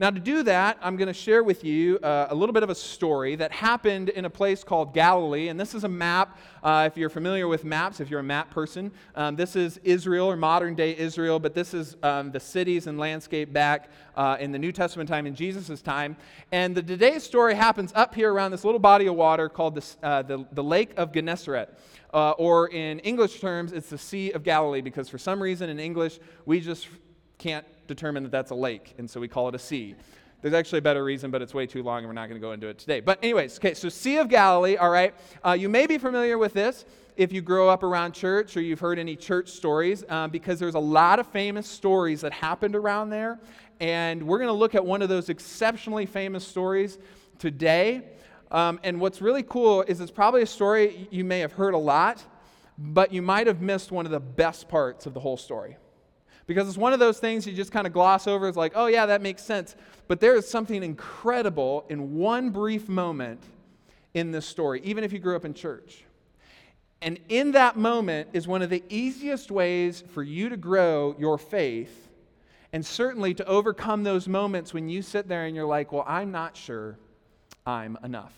Now, 0.00 0.08
to 0.08 0.18
do 0.18 0.42
that, 0.44 0.78
I'm 0.80 0.96
going 0.96 1.08
to 1.08 1.12
share 1.12 1.44
with 1.44 1.62
you 1.62 1.98
uh, 1.98 2.28
a 2.30 2.34
little 2.34 2.54
bit 2.54 2.62
of 2.62 2.70
a 2.70 2.74
story 2.74 3.36
that 3.36 3.52
happened 3.52 4.08
in 4.08 4.24
a 4.24 4.30
place 4.30 4.64
called 4.64 4.94
Galilee. 4.94 5.48
And 5.48 5.60
this 5.60 5.74
is 5.74 5.84
a 5.84 5.90
map, 5.90 6.38
uh, 6.62 6.88
if 6.90 6.96
you're 6.96 7.10
familiar 7.10 7.46
with 7.48 7.64
maps, 7.64 8.00
if 8.00 8.08
you're 8.08 8.20
a 8.20 8.22
map 8.22 8.50
person. 8.50 8.92
Um, 9.14 9.36
this 9.36 9.56
is 9.56 9.76
Israel 9.84 10.30
or 10.30 10.36
modern 10.36 10.74
day 10.74 10.96
Israel, 10.96 11.38
but 11.38 11.54
this 11.54 11.74
is 11.74 11.98
um, 12.02 12.32
the 12.32 12.40
cities 12.40 12.86
and 12.86 12.98
landscape 12.98 13.52
back 13.52 13.90
uh, 14.16 14.38
in 14.40 14.52
the 14.52 14.58
New 14.58 14.72
Testament 14.72 15.06
time, 15.06 15.26
in 15.26 15.34
Jesus' 15.34 15.82
time. 15.82 16.16
And 16.50 16.74
the 16.74 16.82
today's 16.82 17.22
story 17.22 17.54
happens 17.54 17.92
up 17.94 18.14
here 18.14 18.32
around 18.32 18.52
this 18.52 18.64
little 18.64 18.80
body 18.80 19.06
of 19.06 19.16
water 19.16 19.50
called 19.50 19.74
the, 19.74 19.84
uh, 20.02 20.22
the, 20.22 20.64
Lake 20.64 20.94
of 20.96 21.12
Gennesaret. 21.12 21.78
Uh, 22.14 22.30
or 22.38 22.68
in 22.68 23.00
English 23.00 23.38
terms, 23.38 23.72
it's 23.72 23.90
the 23.90 23.98
Sea 23.98 24.30
of 24.30 24.44
Galilee, 24.44 24.80
because 24.80 25.10
for 25.10 25.18
some 25.18 25.42
reason 25.42 25.68
in 25.68 25.78
English, 25.78 26.20
we 26.46 26.58
just 26.58 26.88
can't 27.36 27.66
determine 27.94 28.22
that 28.22 28.32
that's 28.32 28.50
a 28.50 28.54
lake, 28.54 28.94
and 28.98 29.08
so 29.08 29.20
we 29.20 29.28
call 29.28 29.48
it 29.48 29.54
a 29.54 29.58
sea. 29.58 29.94
There's 30.42 30.54
actually 30.54 30.78
a 30.78 30.82
better 30.82 31.04
reason, 31.04 31.30
but 31.30 31.42
it's 31.42 31.52
way 31.52 31.66
too 31.66 31.82
long, 31.82 31.98
and 31.98 32.06
we're 32.06 32.14
not 32.14 32.28
going 32.28 32.40
to 32.40 32.46
go 32.46 32.52
into 32.52 32.68
it 32.68 32.78
today. 32.78 33.00
But, 33.00 33.18
anyways, 33.22 33.58
okay, 33.58 33.74
so 33.74 33.90
Sea 33.90 34.18
of 34.18 34.28
Galilee, 34.28 34.76
all 34.76 34.88
right. 34.88 35.14
Uh, 35.44 35.52
you 35.52 35.68
may 35.68 35.86
be 35.86 35.98
familiar 35.98 36.38
with 36.38 36.54
this 36.54 36.86
if 37.16 37.30
you 37.30 37.42
grow 37.42 37.68
up 37.68 37.82
around 37.82 38.12
church 38.12 38.56
or 38.56 38.62
you've 38.62 38.80
heard 38.80 38.98
any 38.98 39.16
church 39.16 39.50
stories, 39.50 40.02
uh, 40.08 40.28
because 40.28 40.58
there's 40.58 40.76
a 40.76 40.78
lot 40.78 41.18
of 41.18 41.26
famous 41.26 41.68
stories 41.68 42.22
that 42.22 42.32
happened 42.32 42.74
around 42.74 43.10
there. 43.10 43.38
And 43.80 44.22
we're 44.22 44.38
going 44.38 44.48
to 44.48 44.54
look 44.54 44.74
at 44.74 44.84
one 44.84 45.02
of 45.02 45.10
those 45.10 45.28
exceptionally 45.28 46.06
famous 46.06 46.46
stories 46.46 46.98
today. 47.38 48.02
Um, 48.50 48.80
and 48.82 48.98
what's 48.98 49.20
really 49.20 49.42
cool 49.42 49.82
is 49.82 50.00
it's 50.00 50.10
probably 50.10 50.40
a 50.42 50.46
story 50.46 51.06
you 51.10 51.24
may 51.24 51.40
have 51.40 51.52
heard 51.52 51.74
a 51.74 51.78
lot, 51.78 52.24
but 52.78 53.12
you 53.12 53.20
might 53.20 53.46
have 53.46 53.60
missed 53.60 53.92
one 53.92 54.06
of 54.06 54.12
the 54.12 54.20
best 54.20 54.68
parts 54.70 55.04
of 55.04 55.12
the 55.12 55.20
whole 55.20 55.36
story 55.36 55.76
because 56.50 56.66
it's 56.66 56.76
one 56.76 56.92
of 56.92 56.98
those 56.98 57.20
things 57.20 57.46
you 57.46 57.52
just 57.52 57.70
kind 57.70 57.86
of 57.86 57.92
gloss 57.92 58.26
over. 58.26 58.48
It's 58.48 58.56
like, 58.56 58.72
oh, 58.74 58.86
yeah, 58.86 59.06
that 59.06 59.22
makes 59.22 59.40
sense. 59.40 59.76
But 60.08 60.18
there 60.18 60.34
is 60.34 60.48
something 60.48 60.82
incredible 60.82 61.86
in 61.88 62.16
one 62.16 62.50
brief 62.50 62.88
moment 62.88 63.40
in 64.14 64.32
this 64.32 64.46
story, 64.46 64.80
even 64.82 65.04
if 65.04 65.12
you 65.12 65.20
grew 65.20 65.36
up 65.36 65.44
in 65.44 65.54
church. 65.54 66.02
And 67.02 67.20
in 67.28 67.52
that 67.52 67.76
moment 67.76 68.30
is 68.32 68.48
one 68.48 68.62
of 68.62 68.68
the 68.68 68.82
easiest 68.88 69.52
ways 69.52 70.02
for 70.12 70.24
you 70.24 70.48
to 70.48 70.56
grow 70.56 71.14
your 71.20 71.38
faith 71.38 72.08
and 72.72 72.84
certainly 72.84 73.32
to 73.34 73.46
overcome 73.46 74.02
those 74.02 74.26
moments 74.26 74.74
when 74.74 74.88
you 74.88 75.02
sit 75.02 75.28
there 75.28 75.44
and 75.44 75.54
you're 75.54 75.66
like, 75.66 75.92
well, 75.92 76.04
I'm 76.04 76.32
not 76.32 76.56
sure 76.56 76.98
I'm 77.64 77.96
enough. 78.02 78.34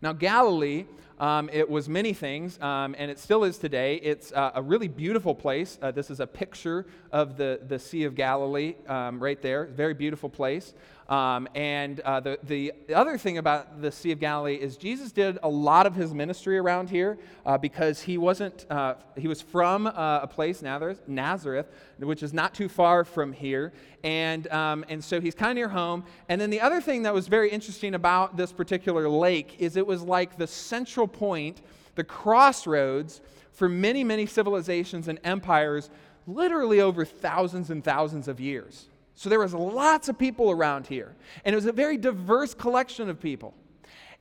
Now, 0.00 0.12
Galilee 0.12 0.84
um, 1.18 1.48
it 1.52 1.68
was 1.68 1.88
many 1.88 2.12
things, 2.12 2.60
um, 2.60 2.94
and 2.98 3.10
it 3.10 3.18
still 3.18 3.44
is 3.44 3.56
today. 3.56 3.96
It's 3.96 4.32
uh, 4.32 4.52
a 4.54 4.62
really 4.62 4.88
beautiful 4.88 5.34
place. 5.34 5.78
Uh, 5.80 5.90
this 5.90 6.10
is 6.10 6.20
a 6.20 6.26
picture 6.26 6.86
of 7.10 7.36
the, 7.36 7.60
the 7.66 7.78
Sea 7.78 8.04
of 8.04 8.14
Galilee 8.14 8.74
um, 8.86 9.18
right 9.18 9.40
there. 9.40 9.64
Very 9.66 9.94
beautiful 9.94 10.28
place. 10.28 10.74
Um, 11.08 11.48
and 11.54 12.00
uh, 12.00 12.20
the, 12.20 12.38
the 12.42 12.72
other 12.92 13.16
thing 13.16 13.38
about 13.38 13.80
the 13.80 13.92
Sea 13.92 14.10
of 14.10 14.18
Galilee 14.18 14.56
is 14.56 14.76
Jesus 14.76 15.12
did 15.12 15.38
a 15.42 15.48
lot 15.48 15.86
of 15.86 15.94
his 15.94 16.12
ministry 16.12 16.58
around 16.58 16.90
here 16.90 17.18
uh, 17.44 17.56
because 17.56 18.02
he 18.02 18.18
wasn't, 18.18 18.66
uh, 18.70 18.94
he 19.16 19.28
was 19.28 19.40
from 19.40 19.86
uh, 19.86 20.20
a 20.22 20.26
place, 20.26 20.62
Nazareth, 20.62 21.02
Nazareth, 21.06 21.66
which 21.98 22.24
is 22.24 22.32
not 22.32 22.54
too 22.54 22.68
far 22.68 23.04
from 23.04 23.32
here. 23.32 23.72
And, 24.02 24.48
um, 24.48 24.84
and 24.88 25.02
so 25.02 25.20
he's 25.20 25.34
kind 25.34 25.50
of 25.52 25.56
near 25.56 25.68
home. 25.68 26.04
And 26.28 26.40
then 26.40 26.50
the 26.50 26.60
other 26.60 26.80
thing 26.80 27.04
that 27.04 27.14
was 27.14 27.28
very 27.28 27.50
interesting 27.50 27.94
about 27.94 28.36
this 28.36 28.52
particular 28.52 29.08
lake 29.08 29.56
is 29.60 29.76
it 29.76 29.86
was 29.86 30.02
like 30.02 30.36
the 30.36 30.46
central 30.46 31.06
point, 31.06 31.62
the 31.94 32.04
crossroads 32.04 33.20
for 33.52 33.68
many, 33.68 34.02
many 34.02 34.26
civilizations 34.26 35.06
and 35.06 35.20
empires, 35.22 35.88
literally 36.26 36.80
over 36.80 37.04
thousands 37.04 37.70
and 37.70 37.84
thousands 37.84 38.26
of 38.26 38.40
years. 38.40 38.88
So 39.16 39.28
there 39.28 39.40
was 39.40 39.54
lots 39.54 40.08
of 40.08 40.18
people 40.18 40.50
around 40.50 40.86
here, 40.86 41.16
and 41.44 41.52
it 41.52 41.56
was 41.56 41.66
a 41.66 41.72
very 41.72 41.96
diverse 41.96 42.54
collection 42.54 43.08
of 43.08 43.18
people. 43.18 43.54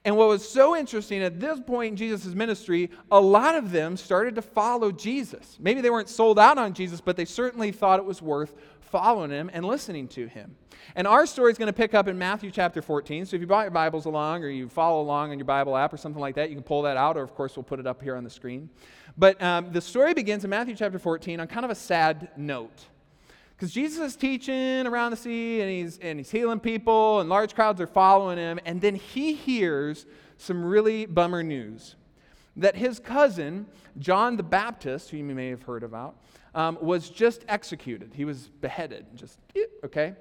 And 0.06 0.16
what 0.16 0.28
was 0.28 0.48
so 0.48 0.76
interesting 0.76 1.22
at 1.24 1.40
this 1.40 1.60
point 1.60 1.92
in 1.92 1.98
Jesus' 1.98 2.34
ministry, 2.34 2.92
a 3.12 3.20
lot 3.20 3.56
of 3.56 3.72
them 3.72 3.98
started 3.98 4.36
to 4.36 4.42
follow 4.42 4.92
Jesus. 4.92 5.58
Maybe 5.60 5.82
they 5.82 5.90
weren't 5.90 6.10
sold 6.10 6.40
out 6.40 6.58
on 6.58 6.74
Jesus, 6.74 7.02
but 7.02 7.18
they 7.18 7.26
certainly 7.26 7.72
thought 7.72 8.00
it 8.00 8.06
was 8.06 8.22
worth 8.22 8.56
following 8.80 9.32
him 9.32 9.50
and 9.52 9.66
listening 9.66 10.08
to 10.10 10.28
him. 10.28 10.56
And 10.96 11.08
our 11.08 11.26
story 11.26 11.52
is 11.52 11.58
going 11.58 11.68
to 11.68 11.74
pick 11.74 11.94
up 11.94 12.08
in 12.08 12.18
Matthew 12.18 12.52
chapter 12.52 12.84
14. 12.84 13.26
So 13.26 13.36
if 13.36 13.42
you 13.42 13.48
brought 13.48 13.64
your 13.64 13.72
Bibles 13.72 14.06
along 14.06 14.44
or 14.44 14.48
you 14.48 14.70
follow 14.70 15.02
along 15.02 15.32
on 15.32 15.40
your 15.40 15.46
Bible 15.46 15.76
app 15.76 15.92
or 15.92 15.98
something 15.98 16.22
like 16.22 16.36
that, 16.36 16.50
you 16.50 16.56
can 16.56 16.64
pull 16.64 16.84
that 16.84 16.96
out, 16.96 17.18
or 17.18 17.24
of 17.24 17.34
course, 17.34 17.58
we'll 17.58 17.64
put 17.64 17.80
it 17.80 17.88
up 17.88 18.02
here 18.02 18.16
on 18.16 18.24
the 18.24 18.30
screen. 18.30 18.70
But 19.18 19.42
um, 19.42 19.72
the 19.72 19.82
story 19.82 20.14
begins 20.14 20.44
in 20.44 20.52
Matthew 20.52 20.76
chapter 20.76 21.00
14 21.00 21.40
on 21.40 21.48
kind 21.48 21.66
of 21.66 21.72
a 21.72 21.76
sad 21.76 22.30
note. 22.38 22.86
Because 23.56 23.72
Jesus 23.72 24.00
is 24.00 24.16
teaching 24.16 24.86
around 24.86 25.12
the 25.12 25.18
sea 25.18 25.62
and 25.62 25.70
he's, 25.70 25.98
and 26.00 26.20
he's 26.20 26.30
healing 26.30 26.60
people, 26.60 27.22
and 27.22 27.30
large 27.30 27.56
crowds 27.56 27.80
are 27.80 27.88
following 27.88 28.38
him. 28.38 28.60
And 28.66 28.82
then 28.82 28.96
he 28.96 29.34
hears 29.34 30.06
some 30.38 30.64
really 30.64 31.06
bummer 31.06 31.42
news 31.42 31.96
that 32.58 32.76
his 32.76 33.00
cousin, 33.00 33.66
John 33.98 34.38
the 34.38 34.44
Baptist, 34.44 35.10
who 35.10 35.18
you 35.18 35.24
may 35.24 35.50
have 35.50 35.64
heard 35.64 35.84
about, 35.84 36.18
um, 36.54 36.78
was 36.82 37.10
just 37.10 37.46
executed. 37.48 38.12
He 38.14 38.26
was 38.26 38.50
beheaded, 38.62 39.06
just, 39.16 39.40
okay? 39.84 40.14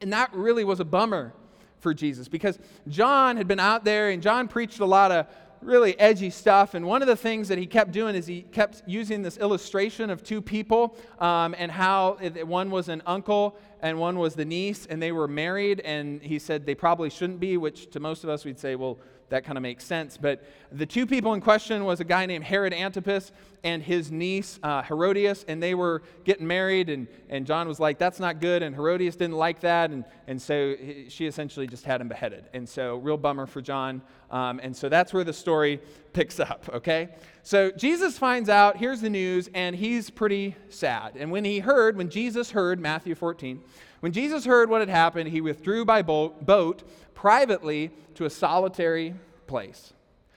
And 0.00 0.12
that 0.12 0.32
really 0.32 0.64
was 0.64 0.80
a 0.80 0.84
bummer 0.84 1.32
for 1.78 1.94
Jesus 1.94 2.28
because 2.28 2.58
John 2.88 3.36
had 3.36 3.46
been 3.46 3.60
out 3.60 3.84
there 3.84 4.10
and 4.10 4.22
John 4.22 4.48
preached 4.48 4.80
a 4.80 4.86
lot 4.86 5.12
of 5.12 5.26
really 5.60 5.98
edgy 5.98 6.30
stuff. 6.30 6.74
And 6.74 6.86
one 6.86 7.02
of 7.02 7.08
the 7.08 7.16
things 7.16 7.48
that 7.48 7.58
he 7.58 7.66
kept 7.66 7.92
doing 7.92 8.14
is 8.14 8.26
he 8.26 8.42
kept 8.42 8.82
using 8.86 9.22
this 9.22 9.38
illustration 9.38 10.10
of 10.10 10.22
two 10.22 10.40
people 10.40 10.96
um, 11.18 11.54
and 11.58 11.70
how 11.70 12.16
it, 12.20 12.46
one 12.46 12.70
was 12.70 12.88
an 12.88 13.02
uncle 13.06 13.56
and 13.80 13.98
one 13.98 14.18
was 14.18 14.34
the 14.34 14.44
niece, 14.44 14.86
and 14.86 15.00
they 15.00 15.12
were 15.12 15.28
married. 15.28 15.80
And 15.80 16.20
he 16.22 16.38
said 16.38 16.66
they 16.66 16.74
probably 16.74 17.10
shouldn't 17.10 17.40
be, 17.40 17.56
which 17.56 17.90
to 17.90 18.00
most 18.00 18.24
of 18.24 18.30
us 18.30 18.44
we'd 18.44 18.58
say, 18.58 18.74
well, 18.74 18.98
that 19.28 19.44
kind 19.44 19.58
of 19.58 19.62
makes 19.62 19.84
sense. 19.84 20.16
But 20.16 20.42
the 20.72 20.86
two 20.86 21.06
people 21.06 21.34
in 21.34 21.40
question 21.40 21.84
was 21.84 22.00
a 22.00 22.04
guy 22.04 22.26
named 22.26 22.44
Herod 22.44 22.72
Antipas 22.72 23.32
and 23.64 23.82
his 23.82 24.10
niece 24.10 24.58
uh, 24.62 24.82
Herodias, 24.82 25.44
and 25.48 25.62
they 25.62 25.74
were 25.74 26.02
getting 26.24 26.46
married. 26.46 26.88
And, 26.88 27.06
and 27.28 27.46
John 27.46 27.68
was 27.68 27.78
like, 27.78 27.98
that's 27.98 28.20
not 28.20 28.40
good. 28.40 28.62
And 28.62 28.74
Herodias 28.74 29.16
didn't 29.16 29.36
like 29.36 29.60
that. 29.60 29.90
And, 29.90 30.04
and 30.26 30.40
so 30.40 30.74
she 31.08 31.26
essentially 31.26 31.66
just 31.66 31.84
had 31.84 32.00
him 32.00 32.08
beheaded. 32.08 32.44
And 32.54 32.68
so, 32.68 32.96
real 32.96 33.16
bummer 33.16 33.46
for 33.46 33.60
John. 33.60 34.02
Um, 34.30 34.60
and 34.62 34.76
so 34.76 34.88
that's 34.88 35.12
where 35.12 35.24
the 35.24 35.32
story 35.32 35.80
picks 36.12 36.38
up, 36.38 36.68
okay? 36.72 37.08
So 37.42 37.70
Jesus 37.70 38.18
finds 38.18 38.48
out, 38.48 38.76
here's 38.76 39.00
the 39.00 39.08
news, 39.08 39.48
and 39.54 39.74
he's 39.74 40.10
pretty 40.10 40.54
sad. 40.68 41.14
And 41.16 41.30
when 41.30 41.44
he 41.44 41.60
heard, 41.60 41.96
when 41.96 42.10
Jesus 42.10 42.50
heard, 42.50 42.78
Matthew 42.78 43.14
14, 43.14 43.60
when 44.00 44.12
Jesus 44.12 44.44
heard 44.44 44.68
what 44.68 44.80
had 44.80 44.88
happened, 44.88 45.30
he 45.30 45.40
withdrew 45.40 45.84
by 45.84 46.02
boat 46.02 46.82
privately 47.14 47.90
to 48.14 48.26
a 48.26 48.30
solitary 48.30 49.14
place. 49.46 49.92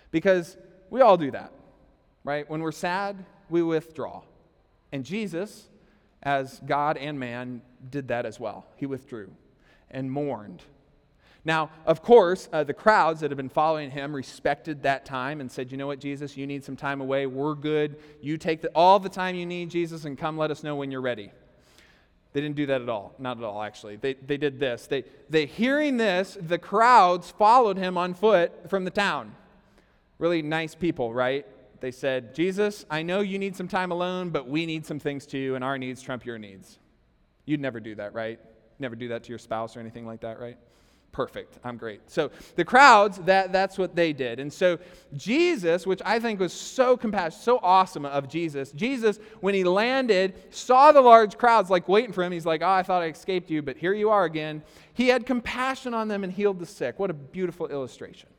Because 0.09 0.57
we 0.89 1.01
all 1.01 1.17
do 1.17 1.31
that, 1.31 1.51
right? 2.23 2.49
When 2.49 2.61
we're 2.61 2.71
sad, 2.71 3.23
we 3.49 3.61
withdraw. 3.61 4.21
And 4.91 5.03
Jesus, 5.03 5.67
as 6.23 6.61
God 6.65 6.97
and 6.97 7.19
man, 7.19 7.61
did 7.89 8.07
that 8.07 8.25
as 8.25 8.39
well. 8.39 8.65
He 8.77 8.85
withdrew 8.85 9.31
and 9.89 10.11
mourned. 10.11 10.63
Now, 11.43 11.71
of 11.85 12.03
course, 12.03 12.47
uh, 12.53 12.63
the 12.63 12.73
crowds 12.73 13.21
that 13.21 13.31
had 13.31 13.37
been 13.37 13.49
following 13.49 13.89
him 13.89 14.15
respected 14.15 14.83
that 14.83 15.05
time 15.05 15.41
and 15.41 15.51
said, 15.51 15.71
You 15.71 15.77
know 15.77 15.87
what, 15.87 15.99
Jesus, 15.99 16.37
you 16.37 16.45
need 16.45 16.63
some 16.63 16.75
time 16.75 17.01
away. 17.01 17.25
We're 17.25 17.55
good. 17.55 17.97
You 18.21 18.37
take 18.37 18.61
the, 18.61 18.69
all 18.75 18.99
the 18.99 19.09
time 19.09 19.35
you 19.35 19.45
need, 19.45 19.71
Jesus, 19.71 20.05
and 20.05 20.17
come 20.17 20.37
let 20.37 20.51
us 20.51 20.63
know 20.63 20.75
when 20.75 20.91
you're 20.91 21.01
ready. 21.01 21.31
They 22.33 22.41
didn't 22.41 22.55
do 22.55 22.67
that 22.67 22.81
at 22.81 22.89
all. 22.89 23.13
Not 23.17 23.37
at 23.37 23.43
all, 23.43 23.61
actually. 23.61 23.97
They, 23.97 24.13
they 24.13 24.37
did 24.37 24.59
this. 24.59 24.87
They, 24.87 25.03
they, 25.29 25.45
hearing 25.45 25.97
this, 25.97 26.37
the 26.39 26.57
crowds 26.57 27.31
followed 27.31 27.77
him 27.77 27.97
on 27.97 28.13
foot 28.13 28.69
from 28.69 28.85
the 28.85 28.91
town. 28.91 29.35
Really 30.17 30.41
nice 30.41 30.75
people, 30.75 31.13
right? 31.13 31.45
They 31.81 31.91
said, 31.91 32.35
Jesus, 32.35 32.85
I 32.89 33.01
know 33.01 33.21
you 33.21 33.39
need 33.39 33.55
some 33.55 33.67
time 33.67 33.91
alone, 33.91 34.29
but 34.29 34.47
we 34.47 34.67
need 34.67 34.85
some 34.85 34.99
things 34.99 35.25
too, 35.25 35.55
and 35.55 35.63
our 35.63 35.77
needs 35.77 36.01
trump 36.01 36.25
your 36.25 36.37
needs. 36.37 36.77
You'd 37.45 37.59
never 37.59 37.79
do 37.79 37.95
that, 37.95 38.13
right? 38.13 38.39
Never 38.77 38.95
do 38.95 39.09
that 39.09 39.23
to 39.23 39.29
your 39.29 39.39
spouse 39.39 39.75
or 39.75 39.79
anything 39.79 40.05
like 40.05 40.21
that, 40.21 40.39
right? 40.39 40.57
Perfect. 41.11 41.57
I'm 41.63 41.77
great. 41.77 42.01
So 42.07 42.31
the 42.55 42.65
crowds, 42.65 43.17
that, 43.19 43.51
that's 43.51 43.77
what 43.77 43.95
they 43.95 44.13
did. 44.13 44.39
And 44.39 44.51
so 44.51 44.79
Jesus, 45.15 45.85
which 45.85 46.01
I 46.05 46.19
think 46.19 46.39
was 46.39 46.53
so 46.53 46.95
compassionate, 46.95 47.43
so 47.43 47.59
awesome 47.61 48.05
of 48.05 48.29
Jesus, 48.29 48.71
Jesus, 48.71 49.19
when 49.41 49.53
he 49.53 49.63
landed, 49.63 50.33
saw 50.53 50.91
the 50.91 51.01
large 51.01 51.37
crowds 51.37 51.69
like 51.69 51.87
waiting 51.87 52.13
for 52.13 52.23
him. 52.23 52.31
He's 52.31 52.45
like, 52.45 52.61
oh, 52.61 52.69
I 52.69 52.83
thought 52.83 53.01
I 53.01 53.07
escaped 53.07 53.49
you, 53.49 53.61
but 53.61 53.77
here 53.77 53.93
you 53.93 54.09
are 54.09 54.25
again. 54.25 54.63
He 54.93 55.07
had 55.07 55.25
compassion 55.25 55.93
on 55.93 56.07
them 56.07 56.23
and 56.23 56.31
healed 56.31 56.59
the 56.59 56.65
sick. 56.65 56.99
What 56.99 57.09
a 57.09 57.13
beautiful 57.13 57.67
illustration. 57.67 58.29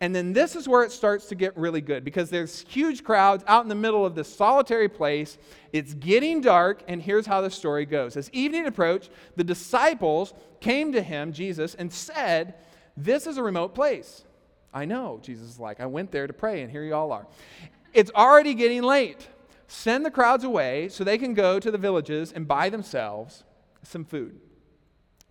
And 0.00 0.14
then 0.14 0.34
this 0.34 0.54
is 0.54 0.68
where 0.68 0.82
it 0.82 0.92
starts 0.92 1.26
to 1.26 1.34
get 1.34 1.56
really 1.56 1.80
good 1.80 2.04
because 2.04 2.28
there's 2.28 2.60
huge 2.68 3.02
crowds 3.02 3.42
out 3.46 3.62
in 3.62 3.68
the 3.70 3.74
middle 3.74 4.04
of 4.04 4.14
this 4.14 4.34
solitary 4.34 4.88
place. 4.88 5.38
It's 5.72 5.94
getting 5.94 6.42
dark, 6.42 6.82
and 6.86 7.00
here's 7.00 7.24
how 7.24 7.40
the 7.40 7.50
story 7.50 7.86
goes. 7.86 8.16
As 8.16 8.30
evening 8.30 8.66
approached, 8.66 9.10
the 9.36 9.44
disciples 9.44 10.34
came 10.60 10.92
to 10.92 11.00
him, 11.00 11.32
Jesus, 11.32 11.74
and 11.74 11.90
said, 11.90 12.54
This 12.94 13.26
is 13.26 13.38
a 13.38 13.42
remote 13.42 13.74
place. 13.74 14.24
I 14.74 14.84
know, 14.84 15.18
Jesus 15.22 15.48
is 15.48 15.58
like, 15.58 15.80
I 15.80 15.86
went 15.86 16.12
there 16.12 16.26
to 16.26 16.32
pray, 16.34 16.60
and 16.60 16.70
here 16.70 16.84
you 16.84 16.94
all 16.94 17.10
are. 17.12 17.26
It's 17.94 18.10
already 18.14 18.52
getting 18.52 18.82
late. 18.82 19.26
Send 19.68 20.04
the 20.04 20.10
crowds 20.10 20.44
away 20.44 20.90
so 20.90 21.02
they 21.02 21.16
can 21.16 21.32
go 21.32 21.58
to 21.58 21.70
the 21.70 21.78
villages 21.78 22.32
and 22.32 22.46
buy 22.46 22.68
themselves 22.68 23.44
some 23.82 24.04
food. 24.04 24.38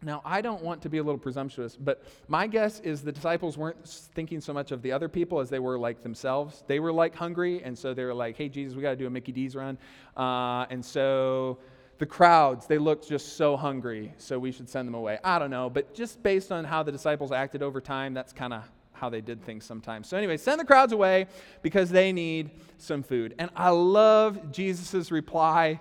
Now, 0.05 0.21
I 0.23 0.41
don't 0.41 0.61
want 0.61 0.83
to 0.83 0.89
be 0.89 0.99
a 0.99 1.03
little 1.03 1.17
presumptuous, 1.17 1.75
but 1.75 2.03
my 2.27 2.45
guess 2.45 2.79
is 2.81 3.01
the 3.01 3.11
disciples 3.11 3.57
weren't 3.57 3.87
thinking 4.13 4.39
so 4.39 4.53
much 4.53 4.71
of 4.71 4.83
the 4.83 4.91
other 4.91 5.09
people 5.09 5.39
as 5.39 5.49
they 5.49 5.57
were 5.57 5.79
like 5.79 6.03
themselves. 6.03 6.63
They 6.67 6.79
were 6.79 6.93
like 6.93 7.15
hungry, 7.15 7.63
and 7.63 7.75
so 7.75 7.95
they 7.95 8.03
were 8.03 8.13
like, 8.13 8.37
hey, 8.37 8.47
Jesus, 8.47 8.75
we 8.75 8.83
got 8.83 8.91
to 8.91 8.95
do 8.95 9.07
a 9.07 9.09
Mickey 9.09 9.31
D's 9.31 9.55
run. 9.55 9.79
Uh, 10.15 10.67
and 10.69 10.85
so 10.85 11.57
the 11.97 12.05
crowds, 12.05 12.67
they 12.67 12.77
looked 12.77 13.09
just 13.09 13.35
so 13.35 13.57
hungry, 13.57 14.13
so 14.19 14.37
we 14.37 14.51
should 14.51 14.69
send 14.69 14.87
them 14.87 14.93
away. 14.93 15.17
I 15.23 15.39
don't 15.39 15.49
know, 15.49 15.71
but 15.71 15.95
just 15.95 16.21
based 16.21 16.51
on 16.51 16.65
how 16.65 16.83
the 16.83 16.91
disciples 16.91 17.31
acted 17.31 17.63
over 17.63 17.81
time, 17.81 18.13
that's 18.13 18.31
kind 18.31 18.53
of 18.53 18.63
how 18.93 19.09
they 19.09 19.21
did 19.21 19.43
things 19.43 19.65
sometimes. 19.65 20.07
So, 20.07 20.17
anyway, 20.17 20.37
send 20.37 20.59
the 20.59 20.65
crowds 20.65 20.93
away 20.93 21.25
because 21.63 21.89
they 21.89 22.13
need 22.13 22.51
some 22.77 23.01
food. 23.01 23.33
And 23.39 23.49
I 23.55 23.69
love 23.69 24.51
Jesus' 24.51 25.09
reply 25.09 25.79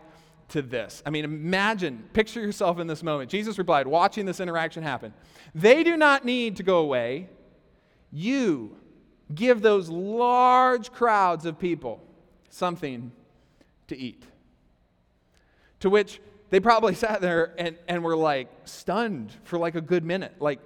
to 0.49 0.63
this. 0.63 1.03
I 1.07 1.11
mean, 1.11 1.25
imagine, 1.25 2.05
picture 2.13 2.41
yourself 2.41 2.79
in 2.79 2.87
this 2.87 3.03
moment. 3.03 3.31
Jesus 3.31 3.59
replied, 3.59 3.87
watching 3.87 4.27
this 4.27 4.41
interaction 4.41 4.83
happen. 4.83 5.13
They 5.55 5.83
do 5.83 5.97
not 5.97 6.25
need 6.25 6.57
to 6.57 6.63
go 6.63 6.79
away. 6.79 7.29
You 8.13 8.77
give 9.35 9.63
those 9.63 9.89
large 9.89 10.93
crowds 10.93 11.47
of 11.47 11.59
people 11.59 12.03
something 12.51 13.13
to 13.89 13.97
eat. 13.97 14.25
To 15.81 15.91
which 15.91 16.21
they 16.51 16.61
probably 16.61 16.95
sat 17.05 17.21
there 17.21 17.55
and, 17.59 17.77
and 17.89 18.03
were 18.03 18.17
like 18.17 18.49
stunned 18.65 19.33
for 19.45 19.59
like 19.59 19.75
a 19.75 19.81
good 19.81 20.05
minute. 20.05 20.35
Like, 20.41 20.61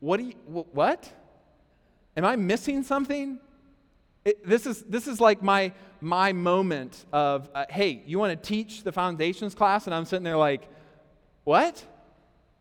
what 0.00 0.18
do 0.18 0.24
you, 0.24 0.34
what? 0.72 1.12
Am 2.16 2.24
I 2.24 2.36
missing 2.36 2.82
something? 2.82 3.38
This, 4.44 4.66
is, 4.66 4.82
this 4.82 5.06
is 5.06 5.20
like 5.20 5.42
my, 5.42 5.72
my 6.00 6.32
moment 6.32 7.04
of, 7.12 7.48
uh, 7.54 7.66
hey, 7.68 8.02
you 8.06 8.18
want 8.18 8.40
to 8.40 8.48
teach 8.48 8.82
the 8.82 8.92
foundations 8.92 9.54
class? 9.54 9.86
And 9.86 9.94
I'm 9.94 10.04
sitting 10.04 10.24
there 10.24 10.36
like, 10.36 10.68
what? 11.44 11.84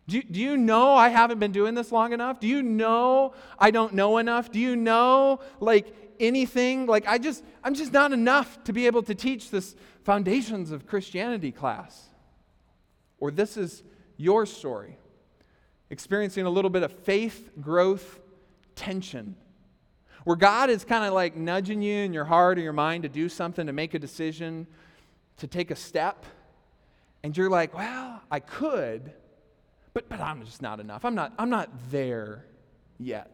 Do 0.08 0.18
you, 0.18 0.24
do 0.24 0.40
you 0.40 0.56
know 0.56 0.94
I 0.94 1.10
haven't 1.10 1.40
been 1.40 1.52
doing 1.52 1.74
this 1.74 1.92
long 1.92 2.14
enough? 2.14 2.40
Do 2.40 2.48
you 2.48 2.64
know 2.64 3.34
I 3.60 3.72
don't 3.72 3.94
know 3.94 4.18
enough? 4.18 4.52
Do 4.52 4.60
you 4.60 4.76
know, 4.76 5.40
like, 5.60 5.94
anything? 6.20 6.86
Like, 6.86 7.08
I 7.08 7.18
just, 7.18 7.44
I'm 7.64 7.74
just 7.74 7.92
not 7.92 8.14
enough 8.14 8.64
to 8.66 8.74
be 8.74 8.88
able 8.88 9.04
to 9.04 9.16
teach 9.16 9.50
this 9.50 9.76
foundations 10.04 10.72
of 10.72 10.88
Christianity 10.88 11.52
class. 11.52 12.08
Or 13.20 13.32
this 13.32 13.58
is 13.58 13.84
your 14.16 14.46
story, 14.46 14.98
experiencing 15.90 16.46
a 16.46 16.50
little 16.50 16.70
bit 16.70 16.84
of 16.84 16.92
faith 16.92 17.52
growth 17.60 18.20
tension 18.76 19.36
where 20.28 20.36
God 20.36 20.70
is 20.70 20.84
kind 20.84 21.06
of 21.06 21.14
like 21.14 21.38
nudging 21.38 21.82
you 21.82 22.00
in 22.00 22.12
your 22.12 22.26
heart 22.26 22.58
or 22.58 22.62
your 22.62 22.74
mind 22.74 23.04
to 23.04 23.10
do 23.10 23.30
something, 23.30 23.66
to 23.66 23.72
make 23.72 23.94
a 23.94 24.00
decision, 24.00 24.68
to 25.38 25.48
take 25.48 25.72
a 25.72 25.76
step. 25.76 26.26
And 27.24 27.36
you're 27.38 27.50
like, 27.50 27.74
well, 27.74 28.22
I 28.30 28.42
could, 28.42 29.14
but, 29.94 30.10
but 30.10 30.20
I'm 30.20 30.44
just 30.44 30.62
not 30.62 30.82
enough. 30.82 31.06
I'm 31.06 31.16
not, 31.16 31.32
I'm 31.40 31.50
not 31.50 31.70
there 31.92 32.44
yet. 33.00 33.32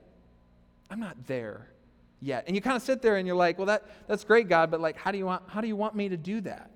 I'm 0.92 1.00
not 1.00 1.26
there 1.26 1.68
yet. 2.22 2.44
And 2.46 2.56
you 2.56 2.62
kind 2.62 2.76
of 2.76 2.84
sit 2.84 3.02
there 3.02 3.16
and 3.16 3.26
you're 3.26 3.36
like, 3.36 3.58
well, 3.58 3.66
that, 3.66 3.90
that's 4.08 4.24
great, 4.24 4.48
God, 4.48 4.70
but 4.70 4.80
like, 4.80 4.96
how 4.96 5.12
do, 5.12 5.18
you 5.18 5.26
want, 5.26 5.42
how 5.48 5.62
do 5.62 5.68
you 5.68 5.76
want 5.76 5.96
me 5.96 6.10
to 6.10 6.18
do 6.18 6.42
that? 6.42 6.70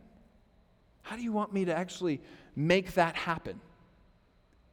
How 1.04 1.16
do 1.16 1.22
you 1.22 1.32
want 1.32 1.54
me 1.54 1.66
to 1.66 1.78
actually 1.78 2.22
make 2.56 2.96
that 2.96 3.16
happen? 3.16 3.62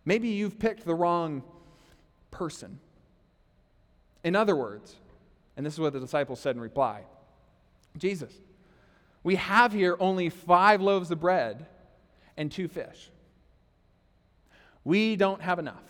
Maybe 0.07 0.29
you've 0.31 0.59
picked 0.59 0.87
the 0.87 0.95
wrong 0.95 1.43
person. 2.31 2.79
In 4.25 4.35
other 4.35 4.57
words, 4.57 4.97
and 5.57 5.65
this 5.65 5.75
is 5.75 5.81
what 5.81 5.93
the 5.93 6.01
disciples 6.01 6.41
said 6.41 6.57
in 6.57 6.63
reply 6.63 7.03
Jesus, 7.97 8.33
we 9.23 9.37
have 9.37 9.73
here 9.73 9.97
only 10.01 10.29
five 10.29 10.81
loaves 10.81 11.11
of 11.11 11.21
bread 11.21 11.67
and 12.37 12.51
two 12.51 12.69
fish. 12.69 13.11
We 14.83 15.17
don't 15.17 15.41
have 15.41 15.59
enough. 15.59 15.83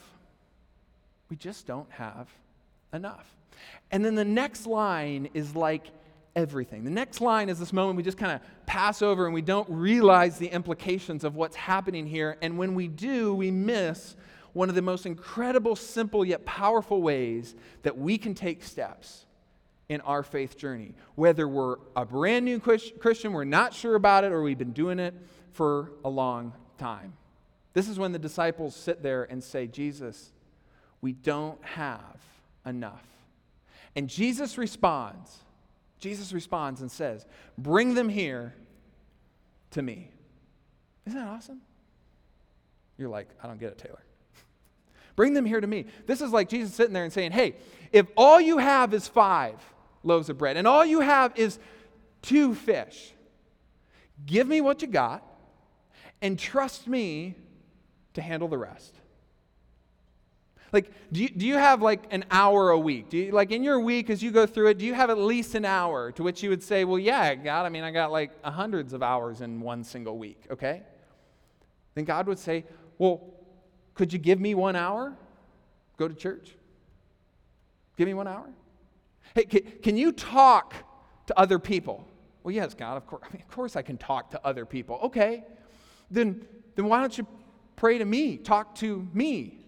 We 1.30 1.37
just 1.37 1.66
don't 1.66 1.90
have 1.90 2.28
enough. 2.92 3.26
And 3.90 4.04
then 4.04 4.14
the 4.14 4.25
next 4.25 4.66
line 4.66 5.30
is 5.35 5.56
like 5.56 5.87
everything. 6.37 6.85
The 6.85 6.90
next 6.90 7.21
line 7.21 7.49
is 7.49 7.59
this 7.59 7.73
moment 7.73 7.97
we 7.97 8.02
just 8.02 8.18
kind 8.18 8.33
of 8.33 8.40
pass 8.66 9.02
over 9.02 9.25
and 9.25 9.35
we 9.35 9.42
don't 9.42 9.68
realize 9.71 10.38
the 10.38 10.49
implications 10.49 11.25
of 11.25 11.35
what's 11.37 11.56
happening 11.56 12.06
here. 12.06 12.37
And 12.42 12.59
when 12.59 12.75
we 12.75 12.88
do, 12.88 13.35
we 13.35 13.50
miss 13.50 14.16
one 14.52 14.68
of 14.68 14.75
the 14.75 14.83
most 14.83 15.06
incredible, 15.06 15.75
simple, 15.75 16.25
yet 16.25 16.44
powerful 16.44 17.02
ways 17.02 17.54
that 17.83 17.99
we 17.99 18.18
can 18.18 18.35
take 18.35 18.62
steps 18.62 19.25
in 19.94 20.00
our 20.00 20.24
faith 20.24 20.58
journey. 20.58 20.92
Whether 21.14 21.46
we're 21.46 21.76
a 21.94 22.04
brand 22.04 22.44
new 22.44 22.58
Christian, 22.58 23.32
we're 23.32 23.44
not 23.44 23.72
sure 23.72 23.94
about 23.94 24.24
it, 24.24 24.32
or 24.32 24.42
we've 24.42 24.58
been 24.58 24.72
doing 24.72 24.98
it 24.98 25.14
for 25.52 25.92
a 26.04 26.10
long 26.10 26.52
time. 26.78 27.14
This 27.74 27.88
is 27.88 27.98
when 27.98 28.10
the 28.12 28.18
disciples 28.18 28.74
sit 28.74 29.02
there 29.02 29.22
and 29.22 29.42
say, 29.42 29.68
Jesus, 29.68 30.32
we 31.00 31.12
don't 31.12 31.62
have 31.64 32.20
enough. 32.66 33.04
And 33.94 34.08
Jesus 34.08 34.58
responds, 34.58 35.38
Jesus 36.00 36.32
responds 36.32 36.80
and 36.80 36.90
says, 36.90 37.24
Bring 37.56 37.94
them 37.94 38.08
here 38.08 38.54
to 39.70 39.82
me. 39.82 40.10
Isn't 41.06 41.18
that 41.18 41.28
awesome? 41.28 41.60
You're 42.98 43.08
like, 43.08 43.28
I 43.42 43.46
don't 43.46 43.60
get 43.60 43.70
it, 43.70 43.78
Taylor. 43.78 44.02
Bring 45.16 45.34
them 45.34 45.46
here 45.46 45.60
to 45.60 45.66
me. 45.66 45.86
This 46.06 46.20
is 46.20 46.32
like 46.32 46.48
Jesus 46.48 46.74
sitting 46.74 46.94
there 46.94 47.04
and 47.04 47.12
saying, 47.12 47.30
Hey, 47.30 47.54
if 47.92 48.06
all 48.16 48.40
you 48.40 48.58
have 48.58 48.92
is 48.92 49.06
five 49.06 49.60
loaves 50.04 50.28
of 50.28 50.38
bread 50.38 50.56
and 50.56 50.66
all 50.66 50.84
you 50.84 51.00
have 51.00 51.37
is 51.37 51.58
two 52.23 52.54
fish, 52.54 53.12
give 54.26 54.46
me 54.46 54.61
what 54.61 54.82
you 54.82 54.88
got 54.88 55.25
and 56.23 56.38
trust 56.38 56.87
me 56.87 57.34
to 58.14 58.23
handle 58.23 58.49
the 58.49 58.58
rest. 58.58 58.94
Like, 60.73 60.90
do 61.12 61.23
you, 61.23 61.28
do 61.28 61.46
you 61.46 61.54
have 61.54 61.82
like 61.82 62.02
an 62.11 62.25
hour 62.32 62.70
a 62.70 62.78
week? 62.78 63.08
Do 63.08 63.16
you, 63.16 63.30
like 63.30 63.52
in 63.52 63.62
your 63.62 63.78
week 63.78 64.11
as 64.11 64.23
you 64.23 64.32
go 64.32 64.44
through 64.44 64.70
it, 64.70 64.78
do 64.78 64.84
you 64.84 64.94
have 64.94 65.08
at 65.08 65.18
least 65.18 65.54
an 65.54 65.64
hour 65.64 66.11
to 66.12 66.23
which 66.25 66.42
you 66.42 66.50
would 66.50 66.64
say, 66.64 66.84
well, 66.84 66.99
yeah, 66.99 67.34
God, 67.37 67.64
I 67.64 67.68
mean, 67.68 67.84
I 67.84 67.92
got 67.92 68.11
like 68.11 68.42
hundreds 68.42 68.92
of 68.92 69.02
hours 69.02 69.40
in 69.40 69.61
one 69.61 69.84
single 69.84 70.18
week, 70.18 70.46
okay? 70.50 70.82
Then 71.94 72.04
God 72.04 72.26
would 72.26 72.40
say, 72.40 72.64
well, 72.99 73.23
could 73.94 74.12
you 74.12 74.18
give 74.18 74.40
me 74.40 74.56
one 74.56 74.75
hour? 74.75 75.16
Go 75.96 76.08
to 76.08 76.14
church. 76.14 76.56
Give 77.96 78.08
me 78.08 78.14
one 78.14 78.26
hour. 78.26 78.49
Hey, 79.35 79.45
can, 79.45 79.62
can 79.83 79.97
you 79.97 80.12
talk 80.12 80.75
to 81.26 81.38
other 81.38 81.59
people? 81.59 82.07
Well, 82.43 82.55
yes, 82.55 82.75
God, 82.75 82.97
of 82.97 83.07
course. 83.07 83.23
I 83.29 83.33
mean, 83.33 83.43
of 83.43 83.49
course 83.49 83.75
I 83.75 83.83
can 83.83 83.97
talk 83.97 84.31
to 84.31 84.47
other 84.47 84.64
people. 84.64 85.00
Okay. 85.05 85.45
Then, 86.11 86.47
then 86.76 86.87
why 86.87 87.00
don't 87.00 87.17
you 87.17 87.26
pray 87.76 87.99
to 87.99 88.05
me? 88.05 88.37
Talk 88.37 88.75
to 88.76 89.09
me. 89.12 89.61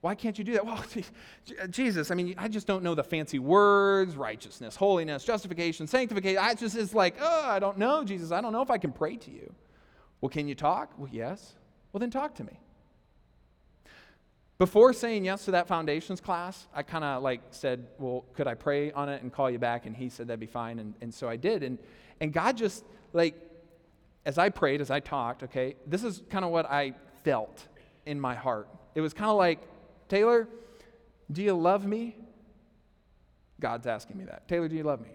Why 0.00 0.14
can't 0.14 0.36
you 0.36 0.44
do 0.44 0.52
that? 0.54 0.66
Well, 0.66 0.84
Jesus, 1.70 2.10
I 2.10 2.14
mean, 2.14 2.34
I 2.38 2.48
just 2.48 2.66
don't 2.66 2.82
know 2.82 2.94
the 2.94 3.04
fancy 3.04 3.38
words 3.38 4.16
righteousness, 4.16 4.76
holiness, 4.76 5.24
justification, 5.24 5.86
sanctification. 5.86 6.38
I 6.42 6.54
just, 6.54 6.76
it's 6.76 6.94
like, 6.94 7.16
oh, 7.20 7.44
I 7.44 7.58
don't 7.58 7.78
know, 7.78 8.04
Jesus. 8.04 8.32
I 8.32 8.40
don't 8.40 8.52
know 8.52 8.62
if 8.62 8.70
I 8.70 8.78
can 8.78 8.92
pray 8.92 9.16
to 9.16 9.30
you. 9.30 9.52
Well, 10.20 10.28
can 10.30 10.48
you 10.48 10.54
talk? 10.54 10.92
Well, 10.96 11.10
yes. 11.12 11.54
Well, 11.92 11.98
then 11.98 12.10
talk 12.10 12.34
to 12.36 12.44
me. 12.44 12.58
Before 14.62 14.92
saying 14.92 15.24
yes 15.24 15.46
to 15.46 15.50
that 15.50 15.66
foundations 15.66 16.20
class, 16.20 16.68
I 16.72 16.84
kind 16.84 17.02
of 17.02 17.20
like 17.20 17.40
said, 17.50 17.84
Well, 17.98 18.24
could 18.32 18.46
I 18.46 18.54
pray 18.54 18.92
on 18.92 19.08
it 19.08 19.20
and 19.20 19.32
call 19.32 19.50
you 19.50 19.58
back? 19.58 19.86
And 19.86 19.96
he 19.96 20.08
said 20.08 20.28
that'd 20.28 20.38
be 20.38 20.46
fine. 20.46 20.78
And, 20.78 20.94
and 21.00 21.12
so 21.12 21.28
I 21.28 21.34
did. 21.34 21.64
And, 21.64 21.80
and 22.20 22.32
God 22.32 22.56
just, 22.56 22.84
like, 23.12 23.34
as 24.24 24.38
I 24.38 24.50
prayed, 24.50 24.80
as 24.80 24.88
I 24.88 25.00
talked, 25.00 25.42
okay, 25.42 25.74
this 25.84 26.04
is 26.04 26.22
kind 26.30 26.44
of 26.44 26.52
what 26.52 26.70
I 26.70 26.94
felt 27.24 27.66
in 28.06 28.20
my 28.20 28.36
heart. 28.36 28.68
It 28.94 29.00
was 29.00 29.12
kind 29.12 29.32
of 29.32 29.36
like, 29.36 29.58
Taylor, 30.08 30.46
do 31.32 31.42
you 31.42 31.54
love 31.54 31.84
me? 31.84 32.14
God's 33.58 33.88
asking 33.88 34.16
me 34.16 34.26
that. 34.26 34.46
Taylor, 34.46 34.68
do 34.68 34.76
you 34.76 34.84
love 34.84 35.00
me? 35.00 35.10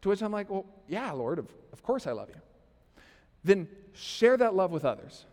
To 0.00 0.08
which 0.08 0.22
I'm 0.22 0.32
like, 0.32 0.48
Well, 0.48 0.64
yeah, 0.88 1.12
Lord, 1.12 1.38
of, 1.38 1.48
of 1.74 1.82
course 1.82 2.06
I 2.06 2.12
love 2.12 2.30
you. 2.30 2.40
Then 3.44 3.68
share 3.92 4.38
that 4.38 4.54
love 4.54 4.70
with 4.70 4.86
others. 4.86 5.26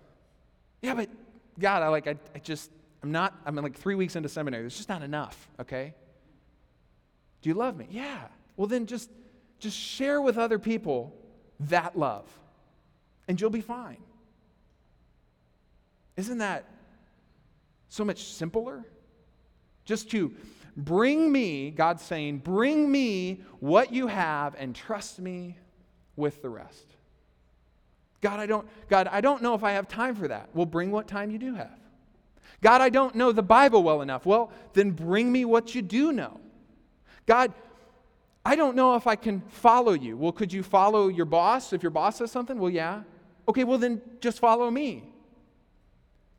Yeah, 0.81 0.93
but 0.93 1.09
God, 1.57 1.83
I 1.83 1.87
like, 1.87 2.07
I, 2.07 2.17
I 2.35 2.39
just, 2.39 2.69
I'm 3.05 3.11
not, 3.11 3.35
I'm 3.45 3.55
like 3.55 3.77
three 3.77 3.93
weeks 3.93 4.15
into 4.15 4.27
seminary. 4.27 4.65
It's 4.65 4.77
just 4.77 4.89
not 4.89 5.03
enough, 5.03 5.47
okay? 5.59 5.93
Do 7.43 7.49
you 7.49 7.53
love 7.53 7.77
me? 7.77 7.85
Yeah. 7.91 8.23
Well, 8.57 8.65
then 8.65 8.87
just, 8.87 9.11
just 9.59 9.77
share 9.77 10.19
with 10.19 10.39
other 10.39 10.57
people 10.57 11.15
that 11.59 11.95
love, 11.95 12.27
and 13.27 13.39
you'll 13.39 13.51
be 13.51 13.61
fine. 13.61 13.99
Isn't 16.17 16.39
that 16.39 16.65
so 17.89 18.03
much 18.03 18.23
simpler? 18.23 18.83
Just 19.85 20.09
to 20.09 20.33
bring 20.75 21.31
me, 21.31 21.69
God's 21.69 22.01
saying, 22.01 22.39
bring 22.39 22.91
me 22.91 23.43
what 23.59 23.93
you 23.93 24.07
have 24.07 24.55
and 24.57 24.75
trust 24.75 25.19
me 25.19 25.59
with 26.15 26.41
the 26.41 26.49
rest. 26.49 26.87
God, 28.21 28.39
I 28.39 28.47
don't, 28.47 28.67
God, 28.89 29.07
I 29.11 29.21
don't 29.21 29.43
know 29.43 29.53
if 29.53 29.63
I 29.63 29.73
have 29.73 29.87
time 29.87 30.15
for 30.15 30.27
that. 30.27 30.49
Well, 30.55 30.65
bring 30.65 30.89
what 30.89 31.07
time 31.07 31.29
you 31.29 31.37
do 31.37 31.53
have. 31.53 31.84
God, 32.65 32.81
I 32.81 32.89
don't 32.89 33.13
know 33.13 33.31
the 33.31 33.43
Bible 33.43 33.83
well 33.83 34.01
enough. 34.01 34.25
Well, 34.25 34.51
then 34.73 34.89
bring 34.89 35.31
me 35.31 35.45
what 35.45 35.75
you 35.75 35.83
do 35.83 36.11
know. 36.11 36.39
God, 37.27 37.53
I 38.43 38.55
don't 38.55 38.75
know 38.75 38.95
if 38.95 39.05
I 39.05 39.15
can 39.15 39.41
follow 39.41 39.93
you. 39.93 40.17
Well, 40.17 40.31
could 40.31 40.51
you 40.51 40.63
follow 40.63 41.07
your 41.07 41.27
boss 41.27 41.73
if 41.73 41.83
your 41.83 41.91
boss 41.91 42.15
says 42.15 42.31
something? 42.31 42.57
Well, 42.57 42.71
yeah. 42.71 43.03
Okay, 43.47 43.65
well, 43.65 43.77
then 43.77 44.01
just 44.19 44.39
follow 44.39 44.71
me. 44.71 45.03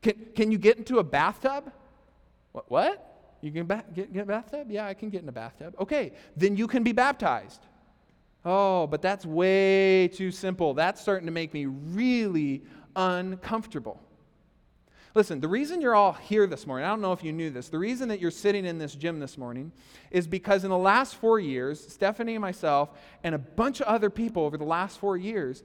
Can, 0.01 0.15
can 0.35 0.51
you 0.51 0.57
get 0.57 0.77
into 0.77 0.99
a 0.99 1.03
bathtub? 1.03 1.71
What? 2.51 2.69
what? 2.69 3.37
You 3.39 3.53
can 3.53 3.65
ba- 3.65 3.85
get, 3.95 4.11
get 4.11 4.23
a 4.23 4.25
bathtub? 4.25 4.69
Yeah, 4.69 4.85
I 4.85 4.95
can 4.95 5.09
get 5.09 5.23
in 5.23 5.29
a 5.29 5.31
bathtub. 5.31 5.75
Okay, 5.79 6.11
then 6.35 6.57
you 6.57 6.67
can 6.67 6.83
be 6.83 6.91
baptized. 6.91 7.61
Oh, 8.43 8.85
but 8.85 9.01
that's 9.01 9.25
way 9.25 10.09
too 10.09 10.31
simple. 10.31 10.73
That's 10.73 10.99
starting 10.99 11.27
to 11.27 11.31
make 11.31 11.53
me 11.53 11.67
really 11.67 12.63
uncomfortable. 12.97 14.01
Listen, 15.17 15.39
the 15.39 15.47
reason 15.47 15.81
you're 15.81 15.95
all 15.95 16.13
here 16.13 16.45
this 16.45 16.67
morning, 16.67 16.85
I 16.85 16.89
don't 16.89 17.01
know 17.01 17.11
if 17.11 17.23
you 17.23 17.33
knew 17.33 17.49
this, 17.49 17.69
the 17.69 17.79
reason 17.79 18.09
that 18.09 18.19
you're 18.19 18.29
sitting 18.29 18.65
in 18.65 18.77
this 18.77 18.93
gym 18.93 19.19
this 19.19 19.35
morning 19.35 19.71
is 20.11 20.27
because 20.27 20.63
in 20.63 20.69
the 20.69 20.77
last 20.77 21.15
four 21.15 21.39
years, 21.39 21.83
Stephanie 21.91 22.35
and 22.35 22.41
myself 22.43 22.91
and 23.23 23.33
a 23.33 23.39
bunch 23.39 23.81
of 23.81 23.87
other 23.87 24.11
people 24.11 24.43
over 24.43 24.59
the 24.59 24.63
last 24.63 24.99
four 24.99 25.17
years 25.17 25.63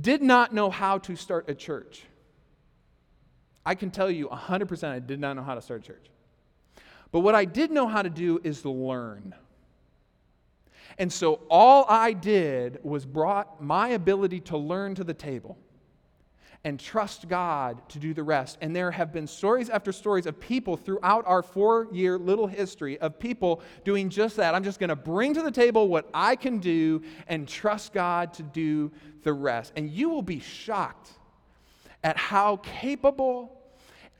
did 0.00 0.22
not 0.22 0.54
know 0.54 0.70
how 0.70 0.96
to 0.96 1.14
start 1.14 1.44
a 1.50 1.54
church. 1.54 2.04
I 3.66 3.74
can 3.74 3.90
tell 3.90 4.10
you 4.10 4.28
100% 4.28 4.88
I 4.88 4.98
did 4.98 5.20
not 5.20 5.36
know 5.36 5.42
how 5.42 5.56
to 5.56 5.60
start 5.60 5.84
a 5.84 5.86
church. 5.86 6.06
But 7.12 7.20
what 7.20 7.34
I 7.34 7.44
did 7.44 7.70
know 7.70 7.86
how 7.86 8.00
to 8.00 8.08
do 8.08 8.40
is 8.42 8.64
learn. 8.64 9.34
And 10.96 11.12
so 11.12 11.40
all 11.50 11.84
I 11.86 12.14
did 12.14 12.78
was 12.82 13.04
brought 13.04 13.62
my 13.62 13.88
ability 13.88 14.40
to 14.40 14.56
learn 14.56 14.94
to 14.94 15.04
the 15.04 15.12
table 15.12 15.58
and 16.64 16.80
trust 16.80 17.28
God 17.28 17.86
to 17.90 17.98
do 17.98 18.14
the 18.14 18.22
rest. 18.22 18.56
And 18.62 18.74
there 18.74 18.90
have 18.90 19.12
been 19.12 19.26
stories 19.26 19.68
after 19.68 19.92
stories 19.92 20.24
of 20.24 20.40
people 20.40 20.76
throughout 20.76 21.26
our 21.26 21.42
four 21.42 21.88
year 21.92 22.18
little 22.18 22.46
history 22.46 22.98
of 22.98 23.18
people 23.18 23.60
doing 23.84 24.08
just 24.08 24.36
that. 24.36 24.54
I'm 24.54 24.64
just 24.64 24.80
going 24.80 24.88
to 24.88 24.96
bring 24.96 25.34
to 25.34 25.42
the 25.42 25.50
table 25.50 25.88
what 25.88 26.08
I 26.14 26.36
can 26.36 26.58
do 26.58 27.02
and 27.28 27.46
trust 27.46 27.92
God 27.92 28.32
to 28.34 28.42
do 28.42 28.90
the 29.22 29.32
rest. 29.32 29.74
And 29.76 29.90
you 29.90 30.08
will 30.08 30.22
be 30.22 30.40
shocked 30.40 31.10
at 32.02 32.16
how 32.16 32.56
capable 32.56 33.60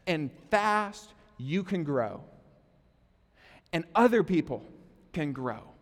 and 0.07 0.31
fast 0.51 1.15
you 1.39 1.65
can 1.65 1.83
grow. 1.83 2.23
And 3.73 3.85
other 3.95 4.23
people 4.23 4.63
can 5.13 5.33
grow. 5.33 5.74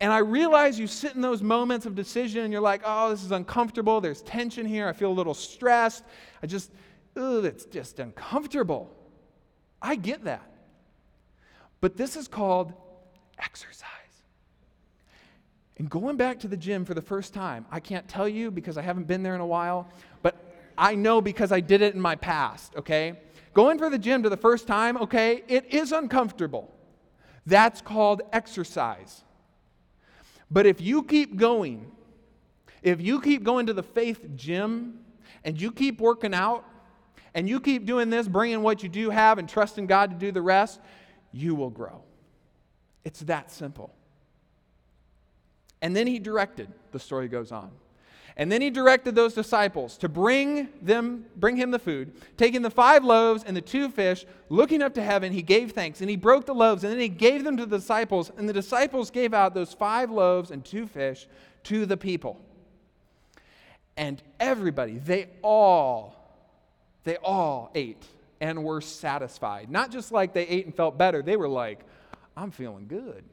And 0.00 0.12
I 0.12 0.18
realize 0.18 0.78
you 0.78 0.86
sit 0.86 1.14
in 1.14 1.22
those 1.22 1.42
moments 1.42 1.86
of 1.86 1.94
decision 1.94 2.44
and 2.44 2.52
you're 2.52 2.60
like, 2.60 2.82
oh, 2.84 3.10
this 3.10 3.24
is 3.24 3.32
uncomfortable. 3.32 4.00
There's 4.00 4.20
tension 4.22 4.66
here. 4.66 4.88
I 4.88 4.92
feel 4.92 5.10
a 5.10 5.14
little 5.14 5.34
stressed. 5.34 6.04
I 6.42 6.46
just, 6.46 6.70
ugh, 7.16 7.44
it's 7.44 7.64
just 7.64 7.98
uncomfortable. 7.98 8.94
I 9.80 9.96
get 9.96 10.24
that. 10.24 10.50
But 11.80 11.96
this 11.96 12.16
is 12.16 12.28
called 12.28 12.74
exercise. 13.38 13.90
And 15.78 15.88
going 15.88 16.16
back 16.16 16.40
to 16.40 16.48
the 16.48 16.56
gym 16.56 16.84
for 16.84 16.94
the 16.94 17.02
first 17.02 17.34
time, 17.34 17.66
I 17.70 17.80
can't 17.80 18.06
tell 18.08 18.28
you 18.28 18.50
because 18.50 18.78
I 18.78 18.82
haven't 18.82 19.06
been 19.06 19.22
there 19.22 19.34
in 19.34 19.40
a 19.40 19.46
while, 19.46 19.88
but 20.22 20.36
I 20.76 20.94
know 20.94 21.20
because 21.20 21.52
I 21.52 21.60
did 21.60 21.82
it 21.82 21.94
in 21.94 22.00
my 22.00 22.16
past, 22.16 22.74
okay? 22.76 23.14
Going 23.52 23.78
for 23.78 23.88
the 23.88 23.98
gym 23.98 24.22
to 24.22 24.28
the 24.28 24.36
first 24.36 24.66
time, 24.66 24.96
okay, 24.98 25.42
it 25.48 25.72
is 25.72 25.92
uncomfortable. 25.92 26.70
That's 27.44 27.80
called 27.80 28.22
exercise. 28.32 29.22
But 30.50 30.66
if 30.66 30.80
you 30.80 31.02
keep 31.02 31.36
going, 31.36 31.90
if 32.82 33.00
you 33.00 33.20
keep 33.20 33.42
going 33.42 33.66
to 33.66 33.72
the 33.72 33.82
faith 33.82 34.24
gym 34.36 35.00
and 35.44 35.60
you 35.60 35.72
keep 35.72 36.00
working 36.00 36.34
out 36.34 36.64
and 37.34 37.48
you 37.48 37.60
keep 37.60 37.84
doing 37.84 38.10
this, 38.10 38.28
bringing 38.28 38.62
what 38.62 38.82
you 38.82 38.88
do 38.88 39.10
have 39.10 39.38
and 39.38 39.48
trusting 39.48 39.86
God 39.86 40.10
to 40.10 40.16
do 40.16 40.30
the 40.30 40.42
rest, 40.42 40.80
you 41.32 41.54
will 41.54 41.70
grow. 41.70 42.02
It's 43.04 43.20
that 43.20 43.50
simple. 43.50 43.94
And 45.82 45.94
then 45.94 46.06
he 46.06 46.18
directed, 46.18 46.68
the 46.92 46.98
story 46.98 47.28
goes 47.28 47.52
on. 47.52 47.70
And 48.38 48.52
then 48.52 48.60
he 48.60 48.68
directed 48.68 49.14
those 49.14 49.32
disciples 49.32 49.96
to 49.98 50.10
bring 50.10 50.68
them 50.82 51.24
bring 51.36 51.56
him 51.56 51.70
the 51.70 51.78
food, 51.78 52.12
taking 52.36 52.60
the 52.60 52.70
five 52.70 53.02
loaves 53.02 53.44
and 53.44 53.56
the 53.56 53.62
two 53.62 53.88
fish, 53.88 54.26
looking 54.50 54.82
up 54.82 54.92
to 54.94 55.02
heaven, 55.02 55.32
he 55.32 55.40
gave 55.40 55.72
thanks, 55.72 56.02
and 56.02 56.10
he 56.10 56.16
broke 56.16 56.44
the 56.44 56.54
loaves, 56.54 56.84
and 56.84 56.92
then 56.92 57.00
he 57.00 57.08
gave 57.08 57.44
them 57.44 57.56
to 57.56 57.64
the 57.64 57.78
disciples, 57.78 58.30
and 58.36 58.46
the 58.46 58.52
disciples 58.52 59.10
gave 59.10 59.32
out 59.32 59.54
those 59.54 59.72
five 59.72 60.10
loaves 60.10 60.50
and 60.50 60.64
two 60.64 60.86
fish 60.86 61.26
to 61.64 61.86
the 61.86 61.96
people. 61.96 62.38
And 63.96 64.22
everybody, 64.38 64.98
they 64.98 65.28
all, 65.40 66.14
they 67.04 67.16
all 67.16 67.70
ate 67.74 68.04
and 68.42 68.62
were 68.62 68.82
satisfied. 68.82 69.70
Not 69.70 69.90
just 69.90 70.12
like 70.12 70.34
they 70.34 70.46
ate 70.46 70.66
and 70.66 70.74
felt 70.74 70.98
better, 70.98 71.22
they 71.22 71.36
were 71.36 71.48
like, 71.48 71.80
I'm 72.36 72.50
feeling 72.50 72.86
good. 72.86 73.24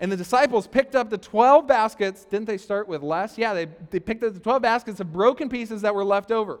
And 0.00 0.10
the 0.10 0.16
disciples 0.16 0.66
picked 0.66 0.96
up 0.96 1.10
the 1.10 1.18
12 1.18 1.66
baskets. 1.66 2.24
Didn't 2.24 2.46
they 2.46 2.56
start 2.56 2.88
with 2.88 3.02
less? 3.02 3.36
Yeah, 3.36 3.52
they, 3.52 3.66
they 3.90 4.00
picked 4.00 4.24
up 4.24 4.32
the 4.32 4.40
12 4.40 4.62
baskets 4.62 4.98
of 4.98 5.12
broken 5.12 5.48
pieces 5.50 5.82
that 5.82 5.94
were 5.94 6.04
left 6.04 6.32
over. 6.32 6.60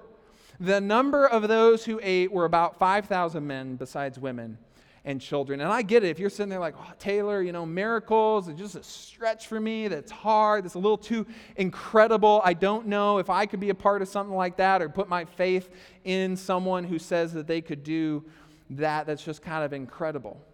The 0.60 0.78
number 0.78 1.26
of 1.26 1.48
those 1.48 1.86
who 1.86 1.98
ate 2.02 2.30
were 2.30 2.44
about 2.44 2.78
5,000 2.78 3.46
men, 3.46 3.76
besides 3.76 4.18
women 4.18 4.58
and 5.06 5.20
children. 5.20 5.62
And 5.62 5.72
I 5.72 5.80
get 5.80 6.04
it. 6.04 6.08
If 6.08 6.18
you're 6.18 6.28
sitting 6.28 6.50
there 6.50 6.60
like, 6.60 6.74
oh, 6.78 6.92
Taylor, 6.98 7.40
you 7.40 7.52
know, 7.52 7.64
miracles, 7.64 8.48
it's 8.48 8.58
just 8.58 8.74
a 8.74 8.82
stretch 8.82 9.46
for 9.46 9.58
me. 9.58 9.88
That's 9.88 10.12
hard. 10.12 10.64
That's 10.64 10.74
a 10.74 10.78
little 10.78 10.98
too 10.98 11.26
incredible. 11.56 12.42
I 12.44 12.52
don't 12.52 12.86
know 12.86 13.16
if 13.16 13.30
I 13.30 13.46
could 13.46 13.60
be 13.60 13.70
a 13.70 13.74
part 13.74 14.02
of 14.02 14.08
something 14.08 14.36
like 14.36 14.58
that 14.58 14.82
or 14.82 14.90
put 14.90 15.08
my 15.08 15.24
faith 15.24 15.70
in 16.04 16.36
someone 16.36 16.84
who 16.84 16.98
says 16.98 17.32
that 17.32 17.46
they 17.46 17.62
could 17.62 17.82
do 17.82 18.22
that. 18.70 19.06
That's 19.06 19.24
just 19.24 19.40
kind 19.40 19.64
of 19.64 19.72
incredible. 19.72 20.44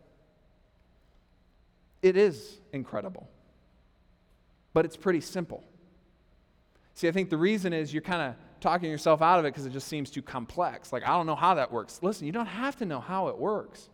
It 2.07 2.17
is 2.17 2.61
incredible, 2.73 3.29
but 4.73 4.85
it's 4.85 4.97
pretty 4.97 5.21
simple. 5.21 5.65
See, 6.95 7.09
I 7.09 7.11
think 7.11 7.31
the 7.31 7.37
reason 7.37 7.73
is 7.73 7.93
you're 7.93 8.01
kind 8.01 8.23
of 8.23 8.37
talking 8.61 8.89
yourself 8.89 9.23
out 9.23 9.41
of 9.41 9.45
it 9.45 9.49
because 9.49 9.67
it 9.67 9.73
just 9.73 9.89
seems 9.89 10.09
too 10.09 10.23
complex. 10.23 10.93
Like, 10.93 11.03
I 11.03 11.09
don't 11.09 11.27
know 11.27 11.35
how 11.35 11.57
that 11.57 11.73
works. 11.73 11.99
Listen, 12.03 12.25
you 12.25 12.33
don't 12.33 12.47
have 12.47 12.77
to 12.77 12.85
know 12.85 13.01
how 13.01 13.27
it 13.27 13.37
works. 13.37 13.89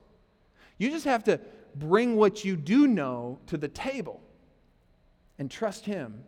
You 0.77 0.90
just 0.90 1.07
have 1.07 1.25
to 1.25 1.40
bring 1.75 2.16
what 2.16 2.44
you 2.44 2.55
do 2.55 2.87
know 2.87 3.38
to 3.46 3.57
the 3.57 3.68
table 3.68 4.20
and 5.38 5.51
trust 5.51 5.87
Him 5.87 6.25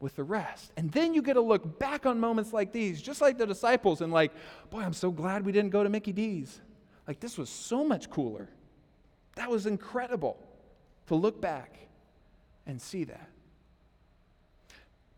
with 0.00 0.16
the 0.16 0.22
rest. 0.22 0.70
And 0.76 0.92
then 0.92 1.14
you 1.14 1.22
get 1.22 1.34
to 1.34 1.40
look 1.40 1.78
back 1.78 2.04
on 2.04 2.20
moments 2.20 2.52
like 2.52 2.72
these, 2.72 3.00
just 3.00 3.22
like 3.22 3.38
the 3.38 3.46
disciples, 3.46 4.02
and 4.02 4.12
like, 4.12 4.32
boy, 4.68 4.80
I'm 4.80 4.92
so 4.92 5.10
glad 5.10 5.46
we 5.46 5.52
didn't 5.52 5.70
go 5.70 5.82
to 5.82 5.88
Mickey 5.88 6.12
D's. 6.12 6.60
Like, 7.08 7.20
this 7.20 7.38
was 7.38 7.48
so 7.48 7.86
much 7.86 8.10
cooler. 8.10 8.50
That 9.36 9.48
was 9.48 9.64
incredible 9.64 10.45
to 11.06 11.14
look 11.14 11.40
back 11.40 11.78
and 12.66 12.80
see 12.80 13.04
that. 13.04 13.28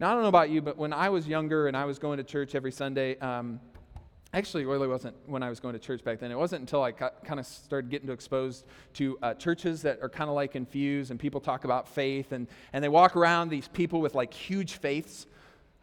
Now, 0.00 0.10
I 0.10 0.14
don't 0.14 0.22
know 0.22 0.28
about 0.28 0.50
you, 0.50 0.62
but 0.62 0.76
when 0.76 0.92
I 0.92 1.08
was 1.08 1.26
younger 1.26 1.66
and 1.66 1.76
I 1.76 1.84
was 1.84 1.98
going 1.98 2.18
to 2.18 2.24
church 2.24 2.54
every 2.54 2.70
Sunday, 2.70 3.18
um, 3.18 3.58
actually, 4.32 4.64
really 4.64 4.86
wasn't 4.86 5.16
when 5.26 5.42
I 5.42 5.48
was 5.48 5.58
going 5.58 5.72
to 5.72 5.80
church 5.80 6.04
back 6.04 6.20
then. 6.20 6.30
It 6.30 6.38
wasn't 6.38 6.60
until 6.60 6.84
I 6.84 6.92
kind 6.92 7.40
of 7.40 7.46
started 7.46 7.90
getting 7.90 8.08
exposed 8.08 8.64
to 8.94 9.18
uh, 9.22 9.34
churches 9.34 9.82
that 9.82 9.98
are 10.00 10.08
kind 10.08 10.30
of 10.30 10.36
like 10.36 10.54
infused 10.54 11.10
and 11.10 11.18
people 11.18 11.40
talk 11.40 11.64
about 11.64 11.88
faith 11.88 12.30
and, 12.30 12.46
and 12.72 12.84
they 12.84 12.88
walk 12.88 13.16
around 13.16 13.48
these 13.48 13.66
people 13.66 14.00
with 14.00 14.14
like 14.14 14.32
huge 14.32 14.74
faiths 14.74 15.26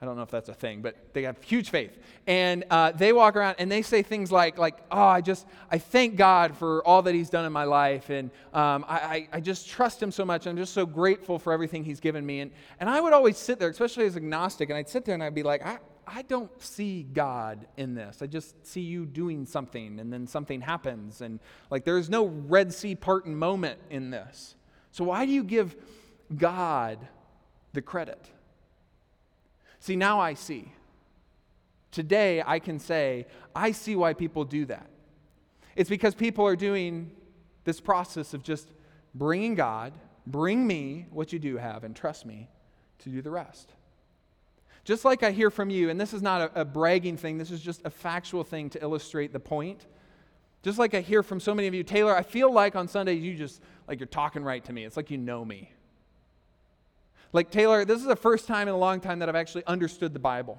I 0.02 0.06
don't 0.06 0.18
know 0.18 0.24
if 0.24 0.30
that's 0.30 0.50
a 0.50 0.54
thing, 0.54 0.82
but 0.82 1.14
they 1.14 1.24
have 1.24 1.42
huge 1.42 1.70
faith. 1.70 1.98
And 2.28 2.66
uh, 2.70 2.92
they 2.92 3.14
walk 3.14 3.38
around 3.38 3.56
and 3.60 3.72
they 3.72 3.82
say 3.82 4.02
things 4.02 4.30
like, 4.30 4.58
like, 4.58 4.78
oh, 4.92 5.02
I 5.02 5.22
just, 5.22 5.48
I 5.72 5.78
thank 5.78 6.18
God 6.18 6.58
for 6.58 6.86
all 6.86 7.02
that 7.04 7.16
he's 7.16 7.30
done 7.30 7.46
in 7.46 7.54
my 7.54 7.64
life. 7.64 8.10
And 8.10 8.30
um, 8.54 8.84
I, 8.90 9.30
I 9.32 9.40
just 9.40 9.70
trust 9.70 10.04
him 10.04 10.12
so 10.12 10.26
much. 10.26 10.48
I'm 10.48 10.58
just 10.58 10.74
so 10.74 10.86
grateful 10.86 11.40
for 11.40 11.54
everything 11.54 11.86
he's 11.86 12.02
given 12.02 12.26
me. 12.26 12.42
And, 12.42 12.52
and 12.82 12.90
I 12.90 13.00
would 13.00 13.14
always 13.14 13.38
sit 13.38 13.58
there, 13.58 13.70
especially 13.70 14.06
as 14.06 14.18
agnostic, 14.18 14.70
and 14.70 14.78
I'd 14.78 14.90
sit 14.90 15.06
there 15.06 15.14
and 15.14 15.24
I'd 15.24 15.34
be 15.34 15.44
like, 15.44 15.66
I, 15.66 15.78
I 16.06 16.24
don't 16.24 16.52
see 16.62 17.04
God 17.04 17.66
in 17.78 17.96
this. 17.96 18.22
I 18.22 18.28
just 18.28 18.68
see 18.68 18.82
you 18.82 19.06
doing 19.06 19.46
something 19.46 20.00
and 20.00 20.12
then 20.12 20.28
something 20.28 20.60
happens. 20.60 21.22
And 21.22 21.40
like, 21.72 21.86
there's 21.86 22.10
no 22.10 22.26
Red 22.26 22.74
Sea 22.74 22.96
parting 22.96 23.36
moment 23.36 23.80
in 23.90 24.10
this. 24.10 24.56
So 24.92 25.06
why 25.06 25.26
do 25.26 25.32
you 25.32 25.44
give 25.44 25.76
God 26.36 27.00
the 27.74 27.82
credit? 27.82 28.30
See, 29.86 29.96
now 29.96 30.20
I 30.20 30.34
see. 30.34 30.72
Today, 31.92 32.42
I 32.44 32.58
can 32.58 32.80
say, 32.80 33.28
I 33.56 33.72
see 33.72 33.96
why 33.96 34.16
people 34.16 34.44
do 34.44 34.66
that. 34.66 34.90
It's 35.76 35.92
because 35.92 36.16
people 36.16 36.44
are 36.48 36.56
doing 36.56 37.12
this 37.66 37.80
process 37.80 38.34
of 38.34 38.42
just 38.42 38.72
bringing 39.14 39.54
God, 39.54 39.94
bring 40.26 40.66
me 40.66 41.06
what 41.12 41.32
you 41.32 41.38
do 41.38 41.58
have, 41.58 41.84
and 41.84 41.96
trust 41.96 42.26
me 42.26 42.50
to 42.98 43.10
do 43.10 43.22
the 43.22 43.30
rest. 43.30 43.74
Just 44.86 45.06
like 45.06 45.22
I 45.22 45.30
hear 45.30 45.52
from 45.52 45.70
you, 45.70 45.92
and 45.92 46.02
this 46.02 46.16
is 46.16 46.24
not 46.24 46.42
a, 46.42 46.62
a, 46.62 46.66
bragging 46.66 47.16
thing, 47.16 47.38
this 47.38 47.52
is 47.52 47.62
just 47.62 47.86
a 47.86 47.92
factual 47.92 48.44
thing 48.44 48.72
to 48.72 48.82
illustrate 48.82 49.34
the 49.34 49.40
point. 49.40 49.86
Just 50.64 50.80
like 50.80 50.96
I 50.96 51.02
hear 51.02 51.22
from 51.22 51.40
so 51.40 51.54
many 51.54 51.68
of 51.68 51.76
you, 51.76 51.84
Taylor, 51.84 52.16
I 52.16 52.24
feel 52.24 52.52
like 52.52 52.76
on 52.76 52.88
Sundays 52.88 53.22
you 53.22 53.36
just, 53.36 53.62
like 53.88 54.00
you're 54.00 54.08
talking 54.08 54.44
right 54.44 54.66
to 54.66 54.74
me. 54.74 54.84
It's 54.84 54.98
like 54.98 55.12
you 55.12 55.20
know 55.20 55.46
me. 55.46 55.70
Like, 57.36 57.52
Taylor, 57.52 57.84
this 57.84 58.00
is 58.00 58.08
the 58.08 58.16
first 58.16 58.48
time 58.48 58.70
in 58.70 58.74
a 58.74 58.78
long 58.78 59.02
time 59.02 59.20
that 59.20 59.28
I've 59.28 59.36
actually 59.36 59.66
understood 59.66 60.14
the 60.14 60.20
Bible. 60.20 60.58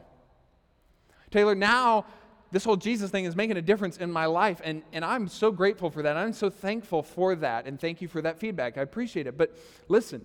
Taylor, 1.31 1.55
now 1.55 2.05
this 2.53 2.65
whole 2.65 2.77
Jesus 2.77 3.11
thing 3.11 3.25
is 3.25 3.35
making 3.35 3.57
a 3.57 3.62
difference 3.62 3.97
in 3.97 4.12
my 4.12 4.27
life, 4.27 4.61
and, 4.62 4.83
and 4.93 5.03
I'm 5.03 5.27
so 5.27 5.51
grateful 5.51 5.89
for 5.89 6.03
that. 6.03 6.19
I'm 6.19 6.35
so 6.35 6.51
thankful 6.51 7.03
for 7.03 7.35
that, 7.37 7.65
and 7.65 7.81
thank 7.81 8.03
you 8.03 8.09
for 8.09 8.21
that 8.21 8.39
feedback. 8.39 8.77
I 8.77 8.83
appreciate 8.83 9.27
it. 9.27 9.39
But 9.39 9.57
listen, 9.89 10.23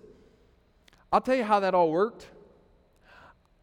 I'll 1.10 1.22
tell 1.22 1.36
you 1.36 1.44
how 1.44 1.60
that 1.60 1.72
all 1.72 1.90
worked. 1.90 2.26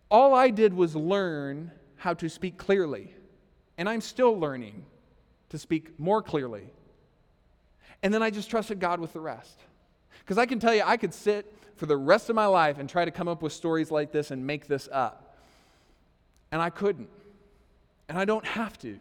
All 0.10 0.34
I 0.34 0.50
did 0.50 0.74
was 0.74 0.96
learn 0.96 1.70
how 1.96 2.16
to 2.16 2.28
speak 2.28 2.58
clearly, 2.58 3.14
and 3.78 3.88
I'm 3.88 4.02
still 4.02 4.36
learning 4.36 4.84
to 5.50 5.60
speak 5.60 6.00
more 6.00 6.24
clearly. 6.24 6.64
And 8.02 8.12
then 8.12 8.24
I 8.24 8.32
just 8.32 8.50
trusted 8.50 8.80
God 8.80 9.00
with 9.00 9.14
the 9.14 9.20
rest. 9.20 9.60
Because 10.22 10.40
I 10.40 10.48
can 10.48 10.60
tell 10.60 10.74
you, 10.74 10.82
I 10.84 10.98
could 10.98 11.14
sit 11.14 11.54
for 11.80 11.86
the 11.86 11.96
rest 11.96 12.30
of 12.30 12.36
my 12.36 12.46
life 12.46 12.78
and 12.78 12.90
try 12.90 13.06
to 13.06 13.12
come 13.12 13.30
up 13.30 13.42
with 13.42 13.54
stories 13.54 13.90
like 13.90 14.12
this 14.12 14.32
and 14.32 14.46
make 14.46 14.68
this 14.68 14.90
up. 14.92 15.38
And 16.52 16.62
I 16.62 16.70
couldn't. 16.70 17.10
And 18.10 18.18
I 18.18 18.26
don't 18.26 18.46
have 18.46 18.78
to. 18.80 19.00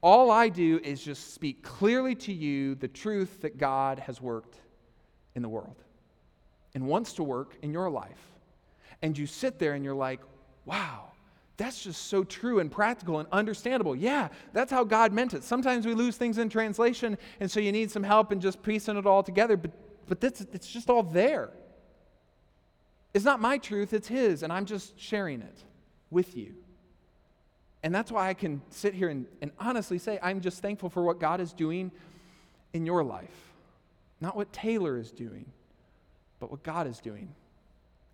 All 0.00 0.30
I 0.30 0.48
do 0.48 0.80
is 0.82 1.02
just 1.02 1.34
speak 1.34 1.62
clearly 1.62 2.14
to 2.14 2.32
you 2.32 2.76
the 2.76 2.88
truth 2.88 3.42
that 3.42 3.58
God 3.58 3.98
has 3.98 4.22
worked 4.22 4.56
in 5.34 5.42
the 5.42 5.50
world 5.50 5.76
and 6.74 6.86
wants 6.86 7.12
to 7.14 7.22
work 7.22 7.54
in 7.60 7.72
your 7.72 7.90
life. 7.90 8.22
And 9.02 9.16
you 9.16 9.26
sit 9.26 9.58
there 9.58 9.74
and 9.74 9.84
you're 9.84 9.94
like, 9.94 10.20
wow, 10.64 11.10
that's 11.58 11.84
just 11.84 12.06
so 12.06 12.24
true 12.24 12.58
and 12.60 12.72
practical 12.72 13.18
and 13.18 13.28
understandable. 13.32 13.94
Yeah, 13.94 14.28
that's 14.54 14.70
how 14.70 14.82
God 14.82 15.12
meant 15.12 15.34
it. 15.34 15.44
Sometimes 15.44 15.84
we 15.84 15.92
lose 15.92 16.16
things 16.16 16.38
in 16.38 16.48
translation, 16.48 17.18
and 17.38 17.50
so 17.50 17.60
you 17.60 17.72
need 17.72 17.90
some 17.90 18.02
help 18.02 18.32
in 18.32 18.40
just 18.40 18.62
piecing 18.62 18.96
it 18.96 19.04
all 19.04 19.22
together, 19.22 19.58
but, 19.58 19.72
but 20.08 20.20
that's, 20.22 20.40
it's 20.52 20.68
just 20.68 20.88
all 20.88 21.02
there. 21.02 21.50
It's 23.16 23.24
not 23.24 23.40
my 23.40 23.56
truth, 23.56 23.94
it's 23.94 24.08
His, 24.08 24.42
and 24.42 24.52
I'm 24.52 24.66
just 24.66 25.00
sharing 25.00 25.40
it 25.40 25.64
with 26.10 26.36
you. 26.36 26.52
And 27.82 27.94
that's 27.94 28.12
why 28.12 28.28
I 28.28 28.34
can 28.34 28.60
sit 28.68 28.92
here 28.92 29.08
and, 29.08 29.24
and 29.40 29.52
honestly 29.58 29.96
say, 29.96 30.18
I'm 30.22 30.42
just 30.42 30.60
thankful 30.60 30.90
for 30.90 31.02
what 31.02 31.18
God 31.18 31.40
is 31.40 31.54
doing 31.54 31.92
in 32.74 32.84
your 32.84 33.02
life. 33.02 33.54
Not 34.20 34.36
what 34.36 34.52
Taylor 34.52 34.98
is 34.98 35.12
doing, 35.12 35.50
but 36.40 36.50
what 36.50 36.62
God 36.62 36.86
is 36.86 36.98
doing 36.98 37.34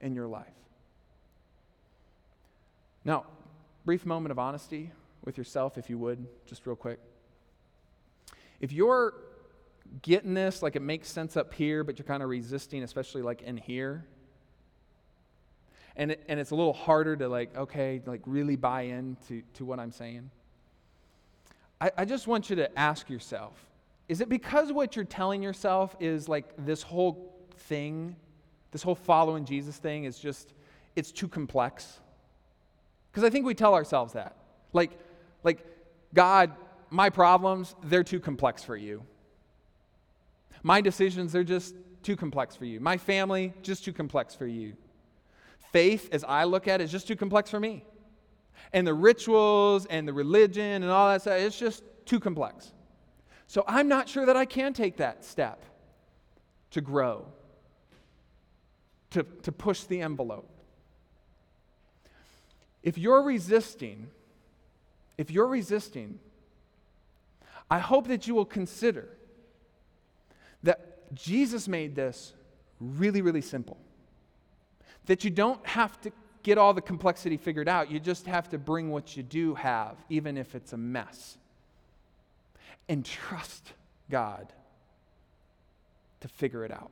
in 0.01 0.15
your 0.15 0.29
life. 0.29 0.47
Now, 3.05 3.25
brief 3.85 4.07
moment 4.07 4.31
of 4.31 4.39
honesty 4.39 4.93
with 5.25 5.37
yourself, 5.37 5.79
if 5.79 5.91
you 5.91 5.99
would, 5.99 6.25
just 6.47 6.65
real 6.65 6.77
quick. 6.77 7.01
If 8.61 8.71
you're 8.71 9.15
getting 10.03 10.35
this, 10.35 10.63
like 10.63 10.77
it 10.77 10.83
makes 10.83 11.09
sense 11.09 11.37
up 11.37 11.53
here, 11.53 11.83
but 11.83 11.99
you're 11.99 12.07
kind 12.07 12.23
of 12.23 12.29
resisting, 12.29 12.85
especially 12.85 13.23
like 13.23 13.43
in 13.43 13.57
here, 13.57 14.07
and, 15.97 16.13
it, 16.13 16.25
and 16.29 16.41
it's 16.41 16.51
a 16.51 16.55
little 16.55 16.73
harder 16.73 17.17
to 17.17 17.29
like 17.29 17.57
okay 17.57 18.01
like 18.07 18.21
really 18.27 18.57
buy 18.57 18.83
into 18.83 19.43
to 19.55 19.65
what 19.65 19.79
i'm 19.79 19.93
saying. 19.93 20.31
I, 21.81 21.91
I 21.99 22.05
just 22.05 22.27
want 22.27 22.51
you 22.51 22.57
to 22.57 22.79
ask 22.79 23.11
yourself 23.11 23.55
is 24.09 24.21
it 24.21 24.29
because 24.29 24.73
what 24.73 24.97
you're 24.97 25.05
telling 25.05 25.43
yourself 25.43 25.97
is 26.01 26.29
like 26.29 26.53
this 26.65 26.83
whole 26.83 27.35
thing 27.57 28.17
this 28.71 28.83
whole 28.83 28.95
following 28.95 29.45
jesus 29.45 29.77
thing 29.77 30.05
is 30.05 30.19
just 30.19 30.53
it's 30.95 31.13
too 31.13 31.29
complex? 31.29 32.01
Because 33.11 33.25
i 33.25 33.31
think 33.31 33.47
we 33.47 33.55
tell 33.55 33.75
ourselves 33.75 34.15
that. 34.15 34.37
Like 34.73 34.93
like 35.45 35.67
god 36.15 36.53
my 36.91 37.11
problems 37.11 37.75
they're 37.85 38.05
too 38.05 38.21
complex 38.21 38.65
for 38.65 38.77
you. 38.77 39.03
My 40.63 40.81
decisions 40.81 41.33
they're 41.33 41.45
just 41.45 41.75
too 42.03 42.17
complex 42.17 42.57
for 42.57 42.65
you. 42.65 42.81
My 42.81 42.97
family 42.97 43.53
just 43.63 43.85
too 43.85 43.93
complex 43.93 44.35
for 44.35 44.47
you 44.47 44.75
faith, 45.73 46.09
as 46.13 46.25
I 46.25 46.45
look 46.45 46.69
at 46.69 46.81
it, 46.81 46.85
is 46.85 46.93
just 46.93 47.09
too 47.09 47.17
complex 47.17 47.51
for 47.51 47.59
me. 47.59 47.85
And 48.73 48.87
the 48.87 48.95
rituals 48.95 49.87
and 49.87 50.07
the 50.07 50.13
religion 50.13 50.83
and 50.83 50.91
all 50.91 51.09
that 51.09 51.23
stuff, 51.23 51.39
it's 51.39 51.59
just 51.59 51.83
too 52.07 52.21
complex. 52.21 52.73
So 53.47 53.65
I'm 53.67 53.89
not 53.89 54.09
sure 54.09 54.25
that 54.27 54.37
I 54.37 54.45
can 54.45 54.73
take 54.73 54.97
that 54.99 55.25
step 55.25 55.65
to 56.71 56.81
grow, 56.81 57.27
to, 59.11 59.25
to 59.43 59.53
push 59.53 59.83
the 59.83 60.01
envelope. 60.01 60.49
If 62.83 62.99
you're 62.99 63.23
resisting, 63.23 64.09
if 65.19 65.31
you're 65.31 65.47
resisting, 65.47 66.19
I 67.71 67.79
hope 67.79 68.09
that 68.09 68.27
you 68.27 68.35
will 68.35 68.45
consider 68.45 69.09
that 70.63 71.15
Jesus 71.15 71.69
made 71.69 71.95
this 71.95 72.33
really, 72.81 73.23
really 73.23 73.41
simple. 73.41 73.79
That 75.07 75.25
you 75.25 75.31
don't 75.31 75.65
have 75.67 76.01
to 76.03 76.13
get 76.43 76.59
all 76.59 76.75
the 76.75 76.83
complexity 76.83 77.37
figured 77.37 77.69
out, 77.69 77.91
you 77.91 78.01
just 78.01 78.27
have 78.27 78.49
to 78.51 78.59
bring 78.59 78.91
what 78.91 79.17
you 79.17 79.23
do 79.23 79.55
have, 79.55 79.97
even 80.09 80.37
if 80.37 80.55
it's 80.55 80.73
a 80.73 80.77
mess. 80.77 81.39
And 82.89 83.05
trust 83.05 83.73
God 84.11 84.53
to 86.21 86.29
figure 86.29 86.65
it 86.65 86.73
out 86.73 86.91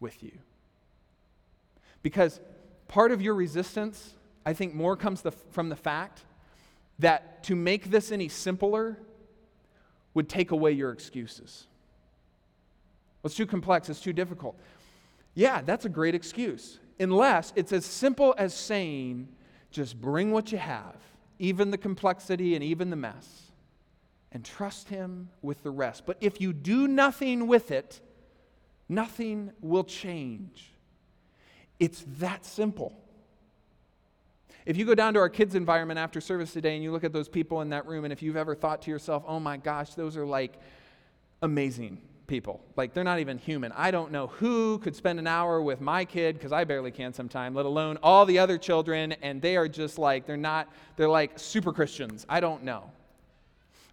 with 0.00 0.22
you. 0.22 0.32
Because 2.02 2.40
part 2.88 3.12
of 3.12 3.22
your 3.22 3.34
resistance, 3.34 4.14
I 4.44 4.52
think, 4.52 4.74
more 4.74 4.96
comes 4.96 5.22
the, 5.22 5.32
from 5.32 5.68
the 5.68 5.76
fact 5.76 6.24
that 6.98 7.42
to 7.44 7.56
make 7.56 7.90
this 7.90 8.12
any 8.12 8.28
simpler 8.28 8.98
would 10.14 10.28
take 10.28 10.50
away 10.50 10.72
your 10.72 10.92
excuses. 10.92 11.66
Well, 13.22 13.28
it's 13.28 13.36
too 13.36 13.46
complex, 13.46 13.88
it's 13.88 14.00
too 14.00 14.12
difficult. 14.12 14.58
Yeah, 15.34 15.62
that's 15.62 15.84
a 15.84 15.88
great 15.88 16.14
excuse. 16.14 16.78
Unless 17.02 17.52
it's 17.56 17.72
as 17.72 17.84
simple 17.84 18.34
as 18.38 18.54
saying, 18.54 19.28
just 19.70 20.00
bring 20.00 20.30
what 20.30 20.52
you 20.52 20.58
have, 20.58 20.96
even 21.38 21.70
the 21.70 21.78
complexity 21.78 22.54
and 22.54 22.62
even 22.62 22.90
the 22.90 22.96
mess, 22.96 23.50
and 24.30 24.44
trust 24.44 24.88
Him 24.88 25.28
with 25.42 25.64
the 25.64 25.70
rest. 25.70 26.06
But 26.06 26.16
if 26.20 26.40
you 26.40 26.52
do 26.52 26.86
nothing 26.86 27.48
with 27.48 27.72
it, 27.72 28.00
nothing 28.88 29.50
will 29.60 29.82
change. 29.84 30.70
It's 31.80 32.04
that 32.18 32.46
simple. 32.46 32.96
If 34.64 34.76
you 34.76 34.84
go 34.84 34.94
down 34.94 35.14
to 35.14 35.20
our 35.20 35.28
kids' 35.28 35.56
environment 35.56 35.98
after 35.98 36.20
service 36.20 36.52
today 36.52 36.76
and 36.76 36.84
you 36.84 36.92
look 36.92 37.02
at 37.02 37.12
those 37.12 37.28
people 37.28 37.62
in 37.62 37.70
that 37.70 37.86
room, 37.86 38.04
and 38.04 38.12
if 38.12 38.22
you've 38.22 38.36
ever 38.36 38.54
thought 38.54 38.82
to 38.82 38.92
yourself, 38.92 39.24
oh 39.26 39.40
my 39.40 39.56
gosh, 39.56 39.94
those 39.94 40.16
are 40.16 40.26
like 40.26 40.56
amazing 41.42 42.00
people. 42.26 42.64
Like 42.76 42.94
they're 42.94 43.04
not 43.04 43.18
even 43.18 43.38
human. 43.38 43.72
I 43.72 43.90
don't 43.90 44.12
know 44.12 44.28
who 44.28 44.78
could 44.78 44.96
spend 44.96 45.18
an 45.18 45.26
hour 45.26 45.60
with 45.60 45.80
my 45.80 46.04
kid, 46.04 46.36
because 46.36 46.52
I 46.52 46.64
barely 46.64 46.90
can 46.90 47.12
sometimes, 47.12 47.56
let 47.56 47.66
alone 47.66 47.98
all 48.02 48.24
the 48.24 48.38
other 48.38 48.58
children, 48.58 49.12
and 49.22 49.42
they 49.42 49.56
are 49.56 49.68
just 49.68 49.98
like, 49.98 50.26
they're 50.26 50.36
not, 50.36 50.68
they're 50.96 51.08
like 51.08 51.38
super 51.38 51.72
Christians. 51.72 52.24
I 52.28 52.40
don't 52.40 52.62
know. 52.62 52.90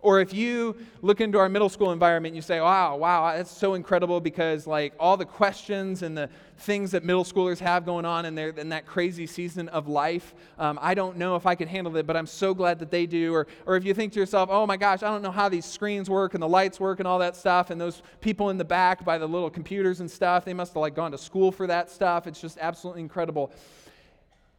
Or 0.01 0.21
if 0.21 0.33
you 0.33 0.77
look 1.01 1.19
into 1.19 1.37
our 1.39 1.49
middle 1.49 1.67
school 1.67 1.91
environment, 1.91 2.33
you 2.33 2.41
say, 2.41 2.61
wow, 2.61 2.95
wow, 2.95 3.35
that's 3.35 3.51
so 3.51 3.73
incredible 3.73 4.21
because, 4.21 4.65
like, 4.65 4.93
all 4.97 5.17
the 5.17 5.25
questions 5.25 6.03
and 6.03 6.17
the 6.17 6.29
things 6.59 6.91
that 6.91 7.03
middle 7.03 7.25
schoolers 7.25 7.59
have 7.59 7.85
going 7.85 8.05
on 8.05 8.25
in, 8.25 8.33
their, 8.33 8.49
in 8.51 8.69
that 8.69 8.85
crazy 8.85 9.27
season 9.27 9.67
of 9.69 9.89
life, 9.89 10.33
um, 10.57 10.79
I 10.81 10.93
don't 10.93 11.17
know 11.17 11.35
if 11.35 11.45
I 11.45 11.53
could 11.53 11.67
handle 11.67 11.97
it, 11.97 12.07
but 12.07 12.15
I'm 12.15 12.27
so 12.27 12.53
glad 12.53 12.79
that 12.79 12.91
they 12.91 13.05
do. 13.05 13.33
Or, 13.33 13.47
or 13.65 13.75
if 13.75 13.83
you 13.83 13.93
think 13.93 14.13
to 14.13 14.19
yourself, 14.21 14.47
oh 14.49 14.65
my 14.65 14.77
gosh, 14.77 15.03
I 15.03 15.07
don't 15.07 15.21
know 15.21 15.31
how 15.31 15.49
these 15.49 15.65
screens 15.65 16.09
work 16.09 16.33
and 16.33 16.41
the 16.41 16.47
lights 16.47 16.79
work 16.79 16.99
and 16.99 17.07
all 17.07 17.19
that 17.19 17.35
stuff, 17.35 17.69
and 17.69 17.79
those 17.79 18.01
people 18.21 18.51
in 18.51 18.57
the 18.57 18.63
back 18.63 19.03
by 19.03 19.17
the 19.17 19.27
little 19.27 19.49
computers 19.49 19.99
and 19.99 20.09
stuff, 20.09 20.45
they 20.45 20.53
must 20.53 20.71
have, 20.75 20.81
like, 20.81 20.95
gone 20.95 21.11
to 21.11 21.17
school 21.17 21.51
for 21.51 21.67
that 21.67 21.91
stuff. 21.91 22.25
It's 22.25 22.39
just 22.39 22.57
absolutely 22.61 23.01
incredible. 23.01 23.51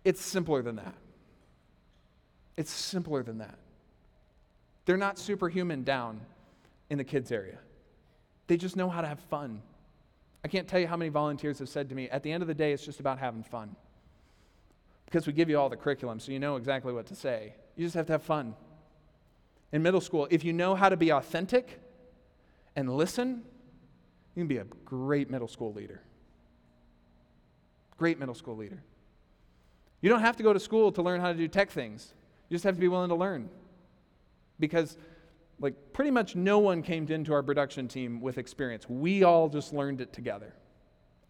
It's 0.04 0.20
simpler 0.20 0.60
than 0.60 0.76
that. 0.76 0.94
It's 2.58 2.70
simpler 2.70 3.22
than 3.22 3.38
that. 3.38 3.54
They're 4.90 4.96
not 4.96 5.20
superhuman 5.20 5.84
down 5.84 6.20
in 6.88 6.98
the 6.98 7.04
kids' 7.04 7.30
area. 7.30 7.60
They 8.48 8.56
just 8.56 8.74
know 8.74 8.88
how 8.88 9.02
to 9.02 9.06
have 9.06 9.20
fun. 9.20 9.62
I 10.44 10.48
can't 10.48 10.66
tell 10.66 10.80
you 10.80 10.88
how 10.88 10.96
many 10.96 11.10
volunteers 11.10 11.60
have 11.60 11.68
said 11.68 11.90
to 11.90 11.94
me, 11.94 12.10
at 12.10 12.24
the 12.24 12.32
end 12.32 12.42
of 12.42 12.48
the 12.48 12.54
day, 12.54 12.72
it's 12.72 12.84
just 12.84 12.98
about 12.98 13.20
having 13.20 13.44
fun. 13.44 13.76
Because 15.04 15.28
we 15.28 15.32
give 15.32 15.48
you 15.48 15.60
all 15.60 15.68
the 15.68 15.76
curriculum, 15.76 16.18
so 16.18 16.32
you 16.32 16.40
know 16.40 16.56
exactly 16.56 16.92
what 16.92 17.06
to 17.06 17.14
say. 17.14 17.54
You 17.76 17.86
just 17.86 17.94
have 17.94 18.06
to 18.06 18.14
have 18.14 18.24
fun. 18.24 18.56
In 19.70 19.80
middle 19.80 20.00
school, 20.00 20.26
if 20.28 20.42
you 20.42 20.52
know 20.52 20.74
how 20.74 20.88
to 20.88 20.96
be 20.96 21.10
authentic 21.10 21.80
and 22.74 22.92
listen, 22.92 23.44
you 24.34 24.40
can 24.40 24.48
be 24.48 24.56
a 24.56 24.66
great 24.84 25.30
middle 25.30 25.46
school 25.46 25.72
leader. 25.72 26.02
Great 27.96 28.18
middle 28.18 28.34
school 28.34 28.56
leader. 28.56 28.82
You 30.00 30.10
don't 30.10 30.22
have 30.22 30.36
to 30.38 30.42
go 30.42 30.52
to 30.52 30.58
school 30.58 30.90
to 30.90 31.00
learn 31.00 31.20
how 31.20 31.28
to 31.28 31.38
do 31.38 31.46
tech 31.46 31.70
things, 31.70 32.12
you 32.48 32.56
just 32.56 32.64
have 32.64 32.74
to 32.74 32.80
be 32.80 32.88
willing 32.88 33.10
to 33.10 33.14
learn 33.14 33.50
because 34.60 34.96
like 35.58 35.74
pretty 35.92 36.10
much 36.10 36.36
no 36.36 36.58
one 36.58 36.82
came 36.82 37.06
into 37.08 37.32
our 37.32 37.42
production 37.42 37.88
team 37.88 38.20
with 38.20 38.38
experience. 38.38 38.88
We 38.88 39.24
all 39.24 39.48
just 39.48 39.72
learned 39.72 40.00
it 40.00 40.12
together. 40.12 40.54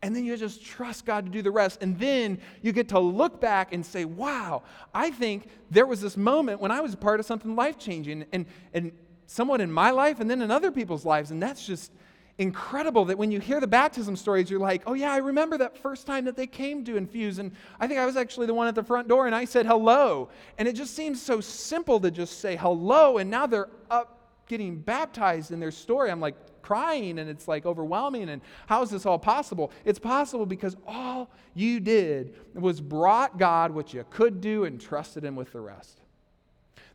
And 0.02 0.16
then 0.16 0.24
you 0.24 0.36
just 0.36 0.64
trust 0.64 1.04
God 1.04 1.26
to 1.26 1.30
do 1.30 1.42
the 1.42 1.50
rest. 1.50 1.82
And 1.82 1.98
then 1.98 2.38
you 2.62 2.72
get 2.72 2.88
to 2.90 2.98
look 2.98 3.40
back 3.40 3.74
and 3.74 3.84
say, 3.84 4.06
wow, 4.06 4.62
I 4.94 5.10
think 5.10 5.48
there 5.70 5.86
was 5.86 6.00
this 6.00 6.16
moment 6.16 6.60
when 6.60 6.70
I 6.70 6.80
was 6.80 6.94
a 6.94 6.96
part 6.96 7.20
of 7.20 7.26
something 7.26 7.54
life 7.54 7.78
changing 7.78 8.24
and, 8.32 8.46
and 8.72 8.92
somewhat 9.26 9.60
in 9.60 9.70
my 9.70 9.90
life 9.90 10.20
and 10.20 10.30
then 10.30 10.40
in 10.40 10.50
other 10.50 10.70
people's 10.70 11.04
lives. 11.04 11.32
And 11.32 11.42
that's 11.42 11.66
just 11.66 11.92
incredible 12.40 13.04
that 13.04 13.18
when 13.18 13.30
you 13.30 13.38
hear 13.38 13.60
the 13.60 13.66
baptism 13.66 14.16
stories, 14.16 14.50
you're 14.50 14.58
like, 14.58 14.82
oh, 14.86 14.94
yeah, 14.94 15.12
I 15.12 15.18
remember 15.18 15.58
that 15.58 15.76
first 15.76 16.06
time 16.06 16.24
that 16.24 16.36
they 16.36 16.46
came 16.46 16.82
to 16.86 16.96
Infuse. 16.96 17.38
And 17.38 17.52
I 17.78 17.86
think 17.86 18.00
I 18.00 18.06
was 18.06 18.16
actually 18.16 18.46
the 18.46 18.54
one 18.54 18.66
at 18.66 18.74
the 18.74 18.82
front 18.82 19.08
door 19.08 19.26
and 19.26 19.34
I 19.34 19.44
said 19.44 19.66
hello. 19.66 20.30
And 20.56 20.66
it 20.66 20.72
just 20.72 20.96
seems 20.96 21.20
so 21.20 21.42
simple 21.42 22.00
to 22.00 22.10
just 22.10 22.40
say 22.40 22.56
hello. 22.56 23.18
And 23.18 23.30
now 23.30 23.46
they're 23.46 23.68
up 23.90 24.20
getting 24.48 24.80
baptized 24.80 25.52
in 25.52 25.60
their 25.60 25.70
story. 25.70 26.10
I'm 26.10 26.18
like 26.18 26.34
crying 26.62 27.18
and 27.18 27.28
it's 27.28 27.46
like 27.46 27.66
overwhelming. 27.66 28.30
And 28.30 28.40
how 28.66 28.80
is 28.82 28.88
this 28.88 29.04
all 29.04 29.18
possible? 29.18 29.70
It's 29.84 29.98
possible 29.98 30.46
because 30.46 30.76
all 30.86 31.30
you 31.54 31.78
did 31.78 32.34
was 32.54 32.80
brought 32.80 33.38
God 33.38 33.70
what 33.70 33.92
you 33.92 34.02
could 34.08 34.40
do 34.40 34.64
and 34.64 34.80
trusted 34.80 35.24
Him 35.24 35.36
with 35.36 35.52
the 35.52 35.60
rest. 35.60 35.99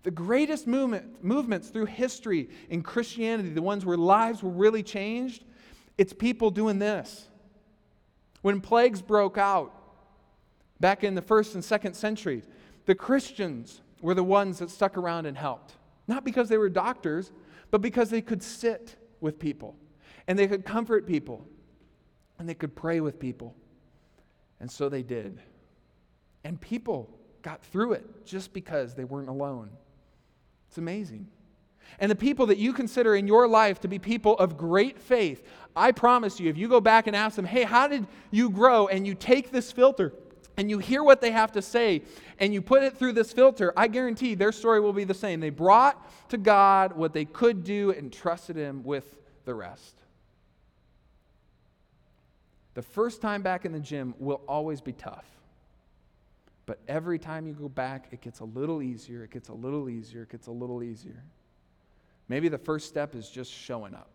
The 0.06 0.12
greatest 0.12 0.68
movement, 0.68 1.24
movements 1.24 1.70
through 1.70 1.86
history 1.86 2.52
in 2.70 2.84
Christianity, 2.84 3.50
the 3.50 3.64
ones 3.64 3.88
where 3.88 3.98
lives 3.98 4.44
were 4.44 4.52
really 4.52 4.84
changed, 4.84 5.44
it's 5.98 6.14
people 6.14 6.52
doing 6.52 6.78
this. 6.78 7.28
When 8.44 8.62
plagues 8.62 9.02
broke 9.02 9.40
out 9.40 9.74
back 10.80 11.04
in 11.04 11.16
the 11.16 11.24
first 11.24 11.56
and 11.56 11.66
second 11.66 11.96
centuries, 11.96 12.48
the 12.86 12.94
Christians 12.94 13.82
were 14.00 14.14
the 14.14 14.24
ones 14.24 14.60
that 14.60 14.70
stuck 14.70 14.96
around 14.96 15.26
and 15.26 15.36
helped. 15.36 15.74
Not 16.08 16.24
because 16.24 16.50
they 16.50 16.60
were 16.60 16.70
doctors, 16.70 17.32
but 17.72 17.82
because 17.82 18.12
they 18.12 18.22
could 18.22 18.44
sit 18.44 18.98
with 19.22 19.40
people 19.40 19.76
and 20.28 20.38
they 20.38 20.46
could 20.46 20.66
comfort 20.66 21.08
people 21.08 21.48
and 22.38 22.48
they 22.48 22.54
could 22.54 22.76
pray 22.76 23.00
with 23.00 23.20
people. 23.20 23.56
And 24.60 24.70
so 24.70 24.88
they 24.88 25.02
did. 25.02 25.40
And 26.44 26.62
people 26.62 27.10
got 27.42 27.64
through 27.64 27.94
it 27.94 28.24
just 28.24 28.54
because 28.54 28.94
they 28.94 29.04
weren't 29.04 29.30
alone. 29.30 29.72
It's 30.76 30.78
amazing. 30.78 31.28
And 32.00 32.12
the 32.12 32.18
people 32.18 32.48
that 32.48 32.58
you 32.58 32.74
consider 32.74 33.16
in 33.16 33.28
your 33.28 33.48
life 33.48 33.80
to 33.80 33.88
be 33.88 33.98
people 33.98 34.38
of 34.40 34.58
great 34.58 35.00
faith, 35.00 35.42
I 35.74 35.94
promise 35.94 36.38
you, 36.38 36.50
if 36.50 36.58
you 36.58 36.68
go 36.68 36.82
back 36.82 37.08
and 37.08 37.16
ask 37.16 37.38
them, 37.38 37.46
hey, 37.46 37.64
how 37.64 37.88
did 37.88 38.06
you 38.30 38.50
grow? 38.50 38.88
And 38.90 39.08
you 39.08 39.16
take 39.16 39.52
this 39.52 39.72
filter 39.72 40.12
and 40.58 40.70
you 40.70 40.80
hear 40.80 41.02
what 41.02 41.22
they 41.22 41.32
have 41.32 41.54
to 41.54 41.62
say 41.62 42.02
and 42.40 42.54
you 42.54 42.62
put 42.62 42.84
it 42.84 42.98
through 42.98 43.14
this 43.14 43.32
filter, 43.32 43.72
I 43.78 43.88
guarantee 43.88 44.36
their 44.36 44.52
story 44.52 44.82
will 44.82 44.92
be 44.92 45.06
the 45.06 45.14
same. 45.14 45.40
They 45.40 45.50
brought 45.50 46.30
to 46.32 46.38
God 46.38 46.92
what 46.92 47.14
they 47.14 47.24
could 47.24 47.64
do 47.64 47.92
and 47.92 48.12
trusted 48.12 48.58
Him 48.58 48.84
with 48.84 49.16
the 49.46 49.54
rest. 49.54 49.96
The 52.74 52.82
first 52.82 53.22
time 53.22 53.44
back 53.44 53.64
in 53.64 53.72
the 53.72 53.80
gym 53.80 54.14
will 54.20 54.42
always 54.46 54.82
be 54.82 54.92
tough. 54.92 55.35
But 56.66 56.80
every 56.88 57.20
time 57.20 57.46
you 57.46 57.54
go 57.54 57.70
back, 57.70 58.08
it 58.12 58.22
gets 58.22 58.40
a 58.40 58.46
little 58.46 58.82
easier, 58.82 59.24
it 59.24 59.32
gets 59.32 59.50
a 59.50 59.54
little 59.54 59.90
easier, 59.90 60.24
it 60.24 60.30
gets 60.30 60.48
a 60.48 60.52
little 60.52 60.82
easier. 60.82 61.24
Maybe 62.28 62.50
the 62.50 62.58
first 62.58 62.88
step 62.88 63.14
is 63.14 63.30
just 63.30 63.52
showing 63.52 63.94
up 63.94 64.10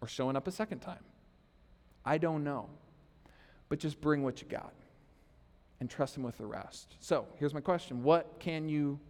or 0.00 0.08
showing 0.08 0.36
up 0.36 0.46
a 0.46 0.52
second 0.52 0.80
time. 0.80 1.02
I 2.04 2.18
don't 2.18 2.44
know. 2.44 2.68
But 3.68 3.78
just 3.78 4.00
bring 4.00 4.22
what 4.22 4.40
you 4.42 4.48
got 4.48 4.72
and 5.80 5.90
trust 5.90 6.16
Him 6.16 6.22
with 6.22 6.38
the 6.38 6.46
rest. 6.46 6.94
So 7.00 7.26
here's 7.36 7.54
my 7.54 7.60
question 7.60 8.02
What 8.02 8.38
can 8.38 8.68
you 8.68 9.00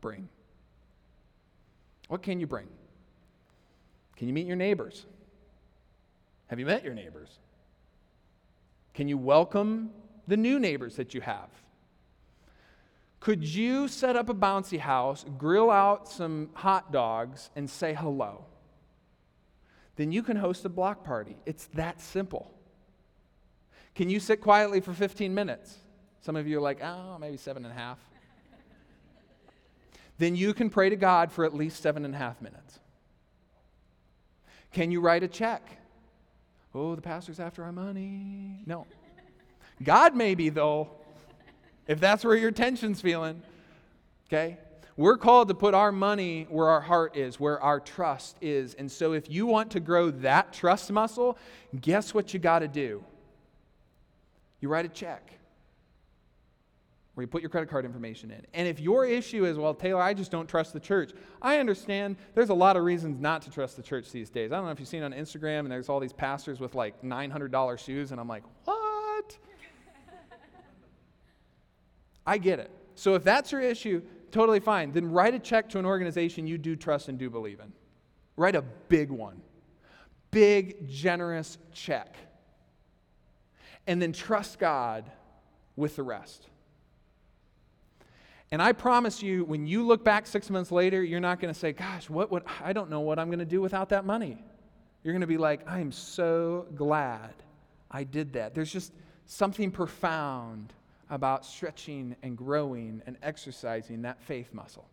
bring? 0.00 0.28
What 2.08 2.22
can 2.22 2.40
you 2.40 2.46
bring? 2.46 2.66
Can 4.16 4.28
you 4.28 4.34
meet 4.34 4.46
your 4.46 4.56
neighbors? 4.56 5.06
Have 6.48 6.58
you 6.58 6.66
met 6.66 6.84
your 6.84 6.94
neighbors? 6.94 7.38
Can 8.92 9.08
you 9.08 9.16
welcome 9.16 9.90
the 10.26 10.36
new 10.36 10.58
neighbors 10.58 10.96
that 10.96 11.14
you 11.14 11.20
have? 11.20 11.48
Could 13.20 13.44
you 13.44 13.86
set 13.86 14.16
up 14.16 14.28
a 14.28 14.34
bouncy 14.34 14.80
house, 14.80 15.24
grill 15.38 15.70
out 15.70 16.08
some 16.08 16.50
hot 16.54 16.92
dogs, 16.92 17.50
and 17.54 17.70
say 17.70 17.94
hello? 17.94 18.44
Then 19.96 20.10
you 20.10 20.22
can 20.22 20.36
host 20.36 20.64
a 20.64 20.68
block 20.68 21.04
party. 21.04 21.36
It's 21.46 21.66
that 21.74 22.00
simple. 22.00 22.52
Can 23.94 24.08
you 24.08 24.18
sit 24.18 24.40
quietly 24.40 24.80
for 24.80 24.92
15 24.92 25.34
minutes? 25.34 25.76
Some 26.22 26.34
of 26.34 26.48
you 26.48 26.58
are 26.58 26.62
like, 26.62 26.82
oh, 26.82 27.18
maybe 27.18 27.36
seven 27.36 27.64
and 27.64 27.72
a 27.72 27.76
half. 27.76 27.98
then 30.18 30.34
you 30.34 30.54
can 30.54 30.70
pray 30.70 30.88
to 30.88 30.96
God 30.96 31.30
for 31.30 31.44
at 31.44 31.54
least 31.54 31.82
seven 31.82 32.04
and 32.04 32.14
a 32.14 32.18
half 32.18 32.40
minutes. 32.40 32.80
Can 34.72 34.90
you 34.90 35.00
write 35.00 35.22
a 35.22 35.28
check? 35.28 35.78
Oh, 36.74 36.94
the 36.94 37.02
pastor's 37.02 37.38
after 37.38 37.62
our 37.62 37.72
money. 37.72 38.62
No. 38.66 38.86
God 39.82 40.16
maybe, 40.16 40.48
though. 40.48 40.90
if 41.86 42.00
that's 42.00 42.24
where 42.24 42.36
your 42.36 42.50
tension's 42.50 43.00
feeling. 43.00 43.42
Okay? 44.28 44.58
We're 44.96 45.16
called 45.16 45.48
to 45.48 45.54
put 45.54 45.74
our 45.74 45.90
money 45.90 46.46
where 46.50 46.68
our 46.68 46.80
heart 46.80 47.16
is, 47.16 47.40
where 47.40 47.60
our 47.60 47.80
trust 47.80 48.36
is. 48.40 48.74
And 48.74 48.90
so 48.90 49.12
if 49.14 49.30
you 49.30 49.46
want 49.46 49.70
to 49.72 49.80
grow 49.80 50.10
that 50.10 50.52
trust 50.52 50.92
muscle, 50.92 51.38
guess 51.80 52.12
what 52.12 52.34
you 52.34 52.40
got 52.40 52.60
to 52.60 52.68
do? 52.68 53.02
You 54.60 54.68
write 54.68 54.84
a 54.84 54.88
check 54.88 55.32
where 57.14 57.22
you 57.22 57.28
put 57.28 57.42
your 57.42 57.50
credit 57.50 57.68
card 57.68 57.84
information 57.84 58.30
in. 58.30 58.40
And 58.54 58.66
if 58.66 58.80
your 58.80 59.04
issue 59.04 59.44
is, 59.44 59.58
well, 59.58 59.74
Taylor, 59.74 60.00
I 60.00 60.14
just 60.14 60.30
don't 60.30 60.48
trust 60.48 60.72
the 60.72 60.80
church, 60.80 61.12
I 61.42 61.58
understand 61.58 62.16
there's 62.34 62.48
a 62.48 62.54
lot 62.54 62.76
of 62.76 62.84
reasons 62.84 63.20
not 63.20 63.42
to 63.42 63.50
trust 63.50 63.76
the 63.76 63.82
church 63.82 64.10
these 64.12 64.30
days. 64.30 64.50
I 64.50 64.56
don't 64.56 64.64
know 64.64 64.70
if 64.70 64.80
you've 64.80 64.88
seen 64.88 65.02
on 65.02 65.12
Instagram 65.12 65.60
and 65.60 65.70
there's 65.70 65.90
all 65.90 66.00
these 66.00 66.12
pastors 66.12 66.58
with 66.58 66.74
like 66.74 67.02
$900 67.02 67.78
shoes, 67.78 68.12
and 68.12 68.20
I'm 68.20 68.28
like, 68.28 68.44
what? 68.64 68.71
I 72.26 72.38
get 72.38 72.58
it. 72.58 72.70
So 72.94 73.14
if 73.14 73.24
that's 73.24 73.52
your 73.52 73.60
issue, 73.60 74.02
totally 74.30 74.60
fine. 74.60 74.92
Then 74.92 75.10
write 75.10 75.34
a 75.34 75.38
check 75.38 75.68
to 75.70 75.78
an 75.78 75.86
organization 75.86 76.46
you 76.46 76.58
do 76.58 76.76
trust 76.76 77.08
and 77.08 77.18
do 77.18 77.30
believe 77.30 77.60
in. 77.60 77.72
Write 78.36 78.56
a 78.56 78.62
big 78.62 79.10
one. 79.10 79.40
Big, 80.30 80.88
generous 80.88 81.58
check. 81.72 82.16
And 83.86 84.00
then 84.00 84.12
trust 84.12 84.58
God 84.58 85.10
with 85.76 85.96
the 85.96 86.02
rest. 86.02 86.48
And 88.50 88.60
I 88.60 88.72
promise 88.72 89.22
you, 89.22 89.44
when 89.44 89.66
you 89.66 89.86
look 89.86 90.04
back 90.04 90.26
six 90.26 90.50
months 90.50 90.70
later, 90.70 91.02
you're 91.02 91.20
not 91.20 91.40
going 91.40 91.52
to 91.52 91.58
say, 91.58 91.72
Gosh, 91.72 92.10
what 92.10 92.30
would, 92.30 92.44
I 92.62 92.72
don't 92.72 92.90
know 92.90 93.00
what 93.00 93.18
I'm 93.18 93.28
going 93.28 93.38
to 93.38 93.44
do 93.44 93.60
without 93.60 93.88
that 93.88 94.04
money. 94.04 94.38
You're 95.02 95.12
going 95.12 95.22
to 95.22 95.26
be 95.26 95.38
like, 95.38 95.66
I 95.66 95.80
am 95.80 95.90
so 95.90 96.66
glad 96.74 97.34
I 97.90 98.04
did 98.04 98.34
that. 98.34 98.54
There's 98.54 98.72
just 98.72 98.92
something 99.26 99.70
profound 99.70 100.72
about 101.12 101.44
stretching 101.44 102.16
and 102.22 102.38
growing 102.38 103.02
and 103.06 103.18
exercising 103.22 104.02
that 104.02 104.18
faith 104.22 104.48
muscle. 104.54 104.88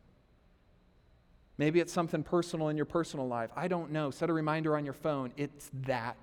Maybe 1.57 1.79
it's 1.79 1.93
something 1.93 2.23
personal 2.23 2.67
in 2.67 2.75
your 2.75 2.85
personal 2.85 3.25
life. 3.25 3.49
I 3.55 3.69
don't 3.69 3.91
know. 3.91 4.11
Set 4.11 4.29
a 4.29 4.33
reminder 4.33 4.75
on 4.75 4.83
your 4.83 4.93
phone. 4.93 5.31
It's 5.37 5.71
that 5.85 6.17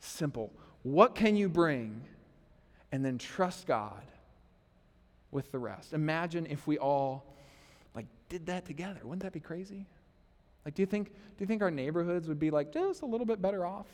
simple. 0.00 0.50
What 0.82 1.14
can 1.14 1.36
you 1.36 1.50
bring? 1.50 2.00
And 2.90 3.04
then 3.04 3.18
trust 3.18 3.66
God 3.66 4.02
with 5.30 5.52
the 5.52 5.58
rest. 5.58 5.92
Imagine 5.92 6.46
if 6.46 6.66
we 6.66 6.78
all 6.78 7.22
like 7.94 8.06
did 8.30 8.46
that 8.46 8.64
together. 8.64 9.00
Wouldn't 9.02 9.22
that 9.24 9.34
be 9.34 9.40
crazy? 9.40 9.84
Like 10.64 10.74
do 10.74 10.80
you 10.80 10.86
think 10.86 11.08
do 11.08 11.40
you 11.40 11.46
think 11.46 11.60
our 11.60 11.70
neighborhoods 11.70 12.28
would 12.28 12.38
be 12.38 12.50
like 12.50 12.72
just 12.72 13.02
a 13.02 13.06
little 13.06 13.26
bit 13.26 13.42
better 13.42 13.66
off? 13.66 13.88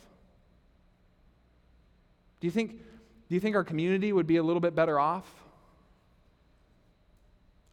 Do 2.41 2.47
you 2.47 2.53
think 2.53 2.81
do 3.29 3.35
you 3.35 3.41
think 3.41 3.57
our 3.57 3.65
community 3.65 4.13
would 4.13 4.27
be 4.27 4.37
a 4.37 4.43
little 4.43 4.61
bit 4.61 4.75
better 4.75 4.99
off? 4.99 5.29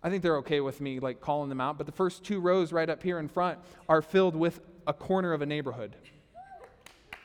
I 0.04 0.10
think 0.10 0.24
they're 0.24 0.38
okay 0.38 0.62
with 0.62 0.82
me 0.82 1.00
like 1.00 1.22
calling 1.22 1.50
them 1.50 1.62
out, 1.62 1.78
but 1.78 1.86
the 1.86 1.92
first 1.92 2.24
two 2.24 2.40
rows 2.40 2.72
right 2.72 2.90
up 2.90 3.04
here 3.04 3.20
in 3.20 3.28
front 3.28 3.60
are 3.88 4.02
filled 4.02 4.36
with 4.36 4.60
a 4.88 4.94
corner 4.94 5.34
of 5.34 5.42
a 5.42 5.46
neighborhood. 5.46 5.96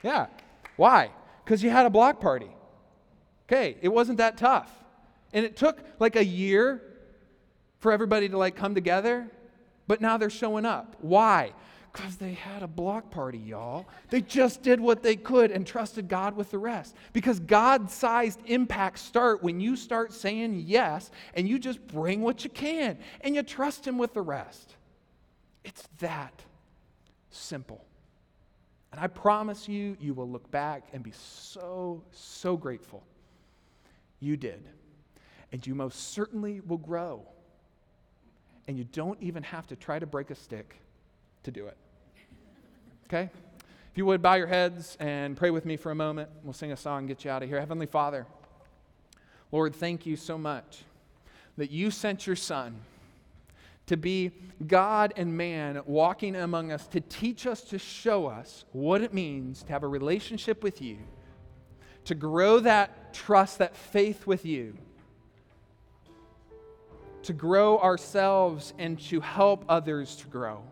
Yeah. 0.03 0.27
Why? 0.77 1.11
Because 1.45 1.63
you 1.63 1.71
had 1.71 1.87
a 1.87 1.91
block 1.91 2.21
party. 2.21 2.51
Okay, 3.49 3.77
it 3.81 3.89
wasn't 3.89 4.19
that 4.19 4.37
tough. 4.37 4.71
And 5.33 5.45
it 5.45 5.57
took 5.57 5.79
like 5.99 6.17
a 6.17 6.25
year 6.25 6.83
for 7.79 7.93
everybody 7.93 8.29
to 8.29 8.37
like 8.37 8.57
come 8.57 8.75
together, 8.75 9.31
but 9.87 10.01
now 10.01 10.17
they're 10.17 10.31
showing 10.31 10.65
up. 10.65 10.97
Why? 11.01 11.53
Because 11.97 12.17
they 12.17 12.35
had 12.35 12.63
a 12.63 12.67
block 12.67 13.11
party, 13.11 13.39
y'all. 13.39 13.87
They 14.11 14.21
just 14.21 14.63
did 14.63 14.81
what 14.81 15.03
they 15.03 15.17
could 15.17 15.51
and 15.51 15.67
trusted 15.67 16.09
God 16.09 16.37
with 16.37 16.51
the 16.51 16.59
rest. 16.59 16.95
Because 17.15 17.41
God 17.41 17.91
sized 17.91 18.41
impacts 18.45 19.01
start 19.01 19.43
when 19.43 19.61
you 19.61 19.77
start 19.77 20.13
saying 20.13 20.65
yes 20.67 21.11
and 21.33 21.49
you 21.49 21.59
just 21.59 21.85
bring 21.87 22.21
what 22.21 22.45
you 22.45 22.51
can 22.51 22.99
and 23.23 23.35
you 23.35 23.43
trust 23.43 23.87
Him 23.87 23.97
with 23.97 24.13
the 24.13 24.21
rest. 24.21 24.77
It's 25.65 25.89
that 26.01 26.43
simple. 27.31 27.83
And 28.93 29.01
I 29.01 29.07
promise 29.07 29.67
you, 29.67 29.97
you 29.99 30.13
will 30.13 30.29
look 30.29 30.51
back 30.51 30.89
and 30.93 31.03
be 31.03 31.13
so, 31.13 32.03
so 32.13 32.59
grateful 32.59 33.03
you 34.21 34.37
did 34.37 34.63
and 35.51 35.67
you 35.67 35.75
most 35.75 36.13
certainly 36.13 36.61
will 36.61 36.77
grow. 36.77 37.27
And 38.69 38.77
you 38.77 38.85
don't 38.85 39.21
even 39.23 39.43
have 39.45 39.67
to 39.69 39.77
try 39.77 39.99
to 39.99 40.07
break 40.07 40.31
a 40.31 40.35
stick 40.35 40.77
to 41.45 41.51
do 41.51 41.67
it. 41.67 41.77
Okay? 43.07 43.31
If 43.93 43.99
you 43.99 44.05
would, 44.07 44.21
bow 44.21 44.35
your 44.35 44.47
heads 44.47 44.97
and 45.01 45.37
pray 45.37 45.51
with 45.51 45.65
me 45.65 45.77
for 45.77 45.91
a 45.91 45.95
moment. 45.95 46.29
We'll 46.43 46.53
sing 46.53 46.73
a 46.73 46.77
song 46.77 47.01
and 47.01 47.09
get 47.09 47.25
you 47.25 47.31
out 47.31 47.43
of 47.43 47.49
here. 47.49 47.61
Heavenly 47.61 47.87
Father, 47.87 48.27
Lord, 49.53 49.75
thank 49.75 50.07
you 50.07 50.17
so 50.17 50.37
much 50.37 50.83
that 51.57 51.71
you 51.71 51.91
sent 51.91 52.27
your 52.27 52.37
Son 52.37 52.77
to 53.87 53.97
be 53.97 54.33
God 54.67 55.15
and 55.17 55.37
man 55.37 55.81
walking 55.87 56.35
among 56.35 56.73
us, 56.73 56.87
to 56.89 57.01
teach 57.01 57.47
us, 57.47 57.63
to 57.63 57.79
show 57.79 58.27
us 58.27 58.65
what 58.73 59.01
it 59.01 59.15
means 59.15 59.63
to 59.63 59.73
have 59.73 59.85
a 59.85 59.89
relationship 59.89 60.63
with 60.63 60.83
you, 60.83 60.99
to 62.05 62.15
grow 62.15 62.59
that 62.61 63.15
trust, 63.15 63.59
that 63.59 63.77
faith 63.77 64.27
with 64.27 64.45
you 64.45 64.77
to 67.27 67.33
grow 67.33 67.81
ourselves 67.81 68.73
and 68.79 69.01
to 69.01 69.21
help 69.21 69.65
others 69.69 70.15
to 70.15 70.29
grow. 70.29 70.63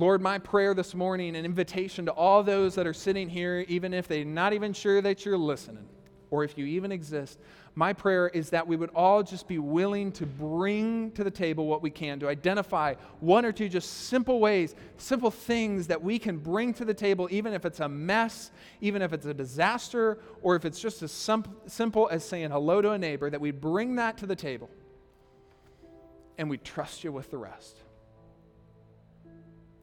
Lord, 0.00 0.22
my 0.22 0.38
prayer 0.38 0.72
this 0.72 0.94
morning, 0.94 1.36
an 1.36 1.44
invitation 1.44 2.06
to 2.06 2.12
all 2.12 2.42
those 2.42 2.74
that 2.76 2.86
are 2.86 2.94
sitting 2.94 3.28
here, 3.28 3.66
even 3.68 3.92
if 3.92 4.08
they're 4.08 4.24
not 4.24 4.54
even 4.54 4.72
sure 4.72 5.02
that 5.02 5.26
you're 5.26 5.36
listening 5.36 5.86
or 6.30 6.42
if 6.42 6.56
you 6.56 6.64
even 6.64 6.90
exist, 6.90 7.38
my 7.74 7.92
prayer 7.92 8.28
is 8.28 8.48
that 8.48 8.66
we 8.66 8.76
would 8.76 8.88
all 8.94 9.22
just 9.22 9.46
be 9.46 9.58
willing 9.58 10.10
to 10.12 10.24
bring 10.24 11.10
to 11.10 11.22
the 11.22 11.30
table 11.30 11.66
what 11.66 11.82
we 11.82 11.90
can, 11.90 12.18
to 12.20 12.28
identify 12.28 12.94
one 13.18 13.44
or 13.44 13.52
two 13.52 13.68
just 13.68 14.06
simple 14.06 14.40
ways, 14.40 14.74
simple 14.96 15.30
things 15.30 15.86
that 15.88 16.02
we 16.02 16.18
can 16.18 16.38
bring 16.38 16.72
to 16.72 16.86
the 16.86 16.94
table, 16.94 17.28
even 17.30 17.52
if 17.52 17.66
it's 17.66 17.80
a 17.80 17.88
mess, 17.88 18.52
even 18.80 19.02
if 19.02 19.12
it's 19.12 19.26
a 19.26 19.34
disaster, 19.34 20.18
or 20.40 20.56
if 20.56 20.64
it's 20.64 20.80
just 20.80 21.02
as 21.02 21.12
simple 21.12 22.08
as 22.10 22.24
saying 22.24 22.50
hello 22.50 22.80
to 22.80 22.92
a 22.92 22.98
neighbor, 22.98 23.28
that 23.28 23.40
we 23.40 23.50
bring 23.50 23.96
that 23.96 24.16
to 24.16 24.24
the 24.24 24.36
table 24.36 24.70
and 26.38 26.48
we 26.48 26.56
trust 26.56 27.04
you 27.04 27.12
with 27.12 27.30
the 27.30 27.36
rest. 27.36 27.82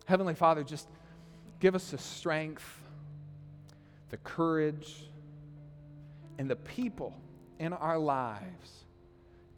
Heavenly 0.07 0.35
Father, 0.35 0.63
just 0.63 0.87
give 1.59 1.75
us 1.75 1.91
the 1.91 1.97
strength, 1.97 2.65
the 4.09 4.15
courage, 4.15 5.03
and 6.37 6.49
the 6.49 6.55
people 6.55 7.13
in 7.59 7.73
our 7.73 7.97
lives 7.97 8.85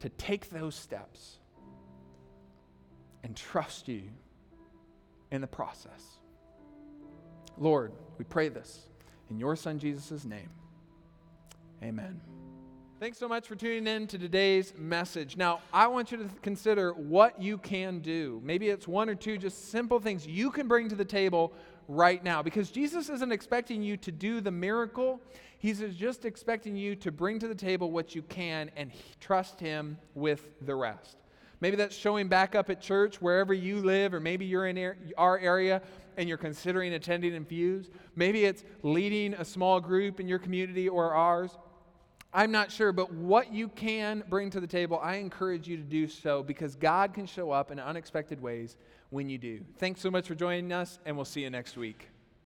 to 0.00 0.08
take 0.08 0.50
those 0.50 0.74
steps 0.74 1.36
and 3.22 3.36
trust 3.36 3.86
you 3.86 4.02
in 5.30 5.40
the 5.40 5.46
process. 5.46 6.18
Lord, 7.56 7.92
we 8.18 8.24
pray 8.24 8.48
this 8.48 8.88
in 9.30 9.38
your 9.38 9.54
Son 9.54 9.78
Jesus' 9.78 10.24
name. 10.24 10.50
Amen. 11.80 12.20
Thanks 13.00 13.16
so 13.16 13.28
much 13.28 13.48
for 13.48 13.54
tuning 13.56 13.86
in 13.86 14.06
to 14.08 14.18
today's 14.18 14.74
message. 14.76 15.34
Now, 15.34 15.60
I 15.72 15.86
want 15.86 16.12
you 16.12 16.18
to 16.18 16.28
consider 16.42 16.92
what 16.92 17.40
you 17.40 17.56
can 17.56 18.00
do. 18.00 18.42
Maybe 18.44 18.68
it's 18.68 18.86
one 18.86 19.08
or 19.08 19.14
two 19.14 19.38
just 19.38 19.70
simple 19.70 20.00
things 20.00 20.26
you 20.26 20.50
can 20.50 20.68
bring 20.68 20.86
to 20.90 20.94
the 20.94 21.04
table 21.06 21.54
right 21.88 22.22
now 22.22 22.42
because 22.42 22.70
Jesus 22.70 23.08
isn't 23.08 23.32
expecting 23.32 23.82
you 23.82 23.96
to 23.96 24.12
do 24.12 24.42
the 24.42 24.50
miracle. 24.50 25.18
He's 25.60 25.82
just 25.96 26.26
expecting 26.26 26.76
you 26.76 26.94
to 26.96 27.10
bring 27.10 27.38
to 27.38 27.48
the 27.48 27.54
table 27.54 27.90
what 27.90 28.14
you 28.14 28.20
can 28.20 28.70
and 28.76 28.92
trust 29.18 29.58
Him 29.58 29.96
with 30.14 30.50
the 30.66 30.74
rest. 30.74 31.16
Maybe 31.62 31.76
that's 31.76 31.96
showing 31.96 32.28
back 32.28 32.54
up 32.54 32.68
at 32.68 32.82
church 32.82 33.22
wherever 33.22 33.54
you 33.54 33.78
live, 33.78 34.12
or 34.12 34.20
maybe 34.20 34.44
you're 34.44 34.66
in 34.66 34.94
our 35.16 35.38
area 35.38 35.80
and 36.18 36.28
you're 36.28 36.36
considering 36.36 36.92
attending 36.92 37.32
Infuse. 37.32 37.88
Maybe 38.14 38.44
it's 38.44 38.62
leading 38.82 39.32
a 39.32 39.44
small 39.46 39.80
group 39.80 40.20
in 40.20 40.28
your 40.28 40.38
community 40.38 40.86
or 40.86 41.14
ours. 41.14 41.56
I'm 42.32 42.52
not 42.52 42.70
sure, 42.70 42.92
but 42.92 43.12
what 43.12 43.52
you 43.52 43.68
can 43.68 44.22
bring 44.28 44.50
to 44.50 44.60
the 44.60 44.66
table, 44.66 45.00
I 45.02 45.16
encourage 45.16 45.66
you 45.66 45.76
to 45.76 45.82
do 45.82 46.06
so 46.06 46.42
because 46.42 46.76
God 46.76 47.12
can 47.12 47.26
show 47.26 47.50
up 47.50 47.72
in 47.72 47.80
unexpected 47.80 48.40
ways 48.40 48.76
when 49.10 49.28
you 49.28 49.36
do. 49.36 49.60
Thanks 49.78 50.00
so 50.00 50.10
much 50.10 50.28
for 50.28 50.36
joining 50.36 50.72
us, 50.72 51.00
and 51.04 51.16
we'll 51.16 51.24
see 51.24 51.42
you 51.42 51.50
next 51.50 51.76
week. 51.76 52.09